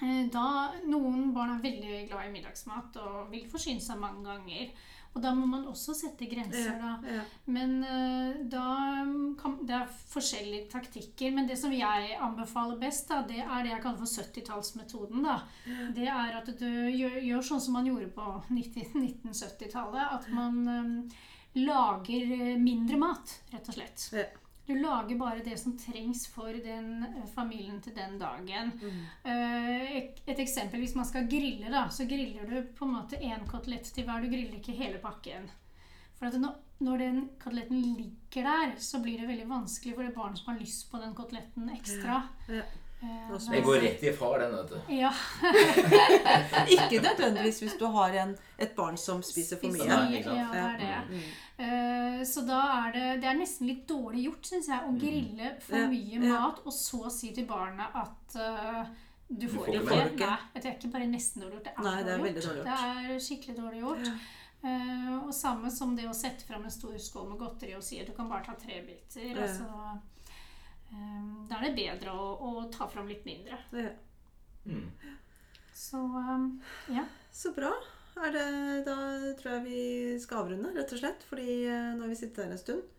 [0.00, 4.72] da Noen barn er veldig glad i middagsmat og vil forsyne seg mange ganger.
[5.14, 6.96] Og da må man også sette grenser, da.
[7.06, 7.22] Ja.
[7.54, 8.64] Men eh, da
[9.38, 11.30] kan, Det er forskjellige taktikker.
[11.36, 15.22] Men det som jeg anbefaler best, da, det er det jeg kaller for 70-tallsmetoden.
[15.22, 15.36] da.
[15.94, 18.26] Det er at du gjør, gjør sånn som man gjorde på
[18.58, 20.18] 1970-tallet.
[20.18, 20.96] At man um,
[21.62, 24.08] lager eh, mindre mat, rett og slett.
[24.18, 24.26] Ja.
[24.66, 28.72] Du lager bare det som trengs for den eh, familien til den dagen.
[28.80, 29.02] Mm.
[29.30, 33.44] Eh, et, eksempel, hvis man skal grille, da, så griller du på en måte én
[33.50, 34.24] kotelett til hver.
[34.24, 35.50] Du griller ikke hele pakken.
[36.16, 36.56] For at når,
[36.86, 40.62] når den koteletten ligger der, så blir det veldig vanskelig for det barnet som har
[40.62, 42.22] lyst på den koteletten ekstra.
[42.48, 42.62] Ja.
[42.62, 42.80] Eh,
[43.38, 44.92] Så- Det går rett i far, den, vet du.
[44.94, 45.12] Ja.
[46.76, 49.88] Ikke nødvendigvis hvis du har en, et barn som spiser for mye.
[49.88, 50.20] Nei.
[50.22, 50.98] Ja, det er det.
[51.08, 51.24] Mm.
[51.64, 55.50] Eh, så da er det, det er nesten litt dårlig gjort, syns jeg, å grille
[55.64, 56.22] for mye ja.
[56.28, 58.80] mat, og så si til barnet at uh,
[59.28, 60.00] du får får ikke.
[60.12, 60.30] ikke.
[60.30, 62.48] Nei, det er ikke bare nesten dårlig gjort, det er, Nei, det er dårlig gjort.
[62.48, 64.10] dårlig Det er skikkelig dårlig gjort.
[64.64, 67.98] Eh, og samme som det å sette fram en stor skål med godteri og si
[68.00, 69.26] at du kan bare ta tre biter.
[69.28, 69.44] Ja.
[69.44, 69.66] Altså,
[70.90, 73.58] eh, da er det bedre å, å ta fram litt mindre.
[73.74, 73.92] Ja.
[74.64, 74.88] Mm.
[75.74, 76.48] Så um,
[76.92, 77.04] ja.
[77.34, 77.72] Så bra.
[78.14, 78.46] Er det,
[78.86, 78.96] da
[79.40, 81.24] tror jeg vi skal avrunde, rett og slett.
[81.28, 82.93] Fordi eh, nå har vi sittet her en stund.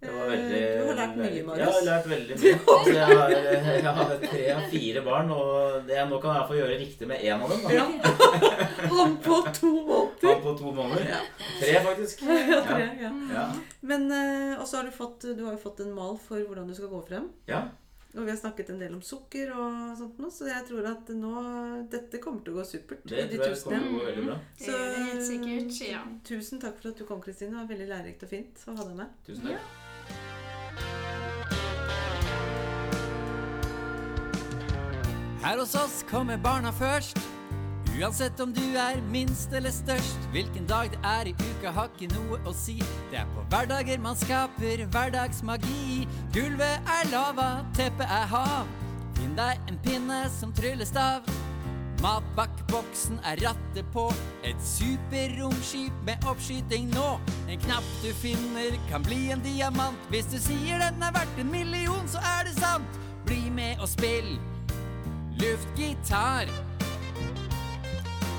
[0.00, 1.58] Det var Eh, veldig, du har lært mye, Marius.
[1.58, 2.58] Ja, jeg har lært veldig mye.
[2.98, 6.76] Jeg har, jeg har tre av fire barn, og det, nå kan jeg få gjøre
[6.82, 7.64] riktig med én av dem.
[7.64, 7.72] Da.
[7.74, 7.86] Ja.
[8.94, 10.28] Han på to måneder.
[10.28, 11.26] Han på to måneder.
[11.58, 12.22] Tre, faktisk.
[12.28, 13.10] Ja, tre, Ja.
[13.10, 13.12] ja.
[13.34, 13.48] Ja.
[13.90, 16.74] Men eh, også har du fått Du har jo fått en mal for hvordan du
[16.78, 17.28] skal gå frem.
[17.50, 17.66] ja.
[18.16, 21.10] Og vi har snakket en del om sukker og sånt nå, så jeg tror at
[21.12, 21.32] nå
[21.92, 23.02] Dette kommer til å gå supert.
[23.04, 24.38] Det tror jeg kommer til å gå veldig bra.
[24.62, 25.76] Det er helt sikkert.
[25.90, 26.00] Ja.
[26.26, 27.52] Tusen takk for at du kom, Kristine.
[27.52, 29.12] Det var veldig lærerikt og fint å ha deg med.
[29.28, 29.68] Tusen takk.
[35.42, 37.18] Her hos oss kommer barna først.
[37.98, 40.28] Uansett om du er minst eller størst.
[40.30, 42.76] Hvilken dag det er i uka, har ikke noe å si.
[43.10, 46.06] Det er på hverdager man skaper hverdagsmagi.
[46.36, 48.70] Gulvet er lava, teppet er hav.
[49.18, 51.26] Finn deg en pinne som tryllestav.
[52.02, 54.06] Matbakkboksen er rattet på.
[54.46, 57.08] Et superromskip med oppskyting nå.
[57.50, 59.98] En knapp du finner, kan bli en diamant.
[60.12, 63.00] Hvis du sier den er verdt en million, så er det sant.
[63.26, 64.38] Bli med og spill
[65.38, 66.46] luftgitar.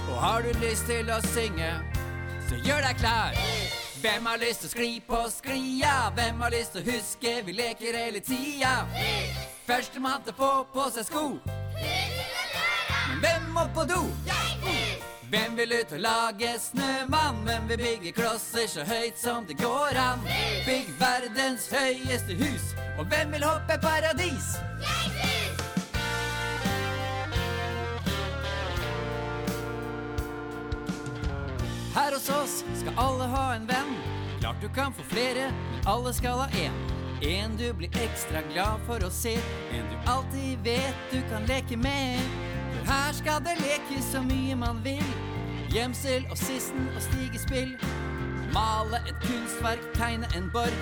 [0.09, 1.69] Og har du lyst til å synge,
[2.49, 3.37] så gjør deg klar.
[3.99, 5.95] Hvem har lyst til å skli på sklia?
[6.15, 8.73] Hvem har lyst til å huske vi leker hele tida?
[9.67, 11.25] Førstemann til å få på seg sko.
[13.19, 14.01] Hvem må på do?
[15.29, 17.43] Hvem vil ut og lage snømann?
[17.45, 20.23] Hvem vil bygge klosser så høyt som det går an?
[20.65, 22.73] Bygg verdens høyeste hus.
[22.97, 24.55] Og hvem vil hoppe paradis?
[31.93, 33.95] Her hos oss skal alle ha en venn.
[34.39, 36.75] Klart du kan få flere, men alle skal ha én.
[37.21, 39.35] En du blir ekstra glad for å se.
[39.75, 42.48] En du alltid vet du kan leke med.
[42.89, 45.05] Her skal det lekes så mye man vil.
[45.69, 47.75] Gjemsel og sissen og stigespill.
[48.53, 50.79] Male et kunstverk, tegne en borg.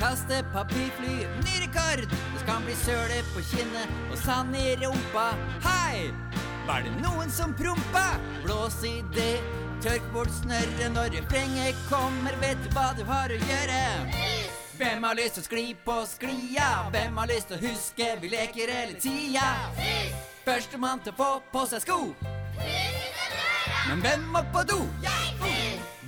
[0.00, 1.14] Kaste papirfly,
[1.46, 2.02] ny rekord!
[2.10, 5.28] Det skal bli søle på kinnet og sand i rumpa.
[5.62, 6.10] Hei!
[6.66, 8.06] Var det noen som prompa?
[8.42, 9.38] Blås i det.
[9.84, 12.34] Tørk bort snørret når refrenget kommer.
[12.42, 14.43] Vet du hva du har å gjøre?
[14.76, 16.68] Hvem har lyst til å skli på sklia?
[16.90, 19.52] Hvem har lyst til å huske vi leker hele tida?
[20.44, 21.98] Førstemann til å få på seg sko.
[23.86, 24.80] Men hvem må på do?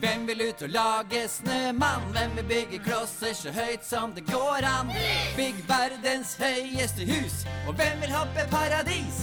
[0.00, 2.10] Hvem vil ut og lage snømann?
[2.12, 4.90] Hvem vil bygge klosser så høyt som det går an?
[5.38, 7.44] Bygg verdens høyeste hus.
[7.68, 9.22] Og hvem vil hoppe paradis?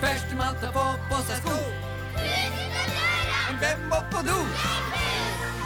[0.00, 1.56] Førstemann til å få på seg sko.
[3.60, 4.36] Hvem må på do?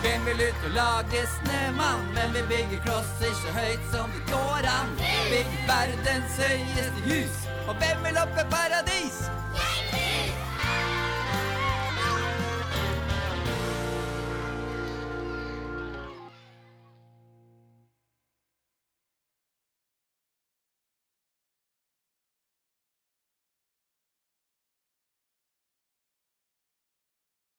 [0.01, 2.07] Hvem vil ut og lage snømann?
[2.15, 4.95] Hvem vil bygge klosser så høyt som det går an?
[5.33, 7.45] Bygge verdens høyeste hus.
[7.67, 9.21] Og hvem vil opp i paradis?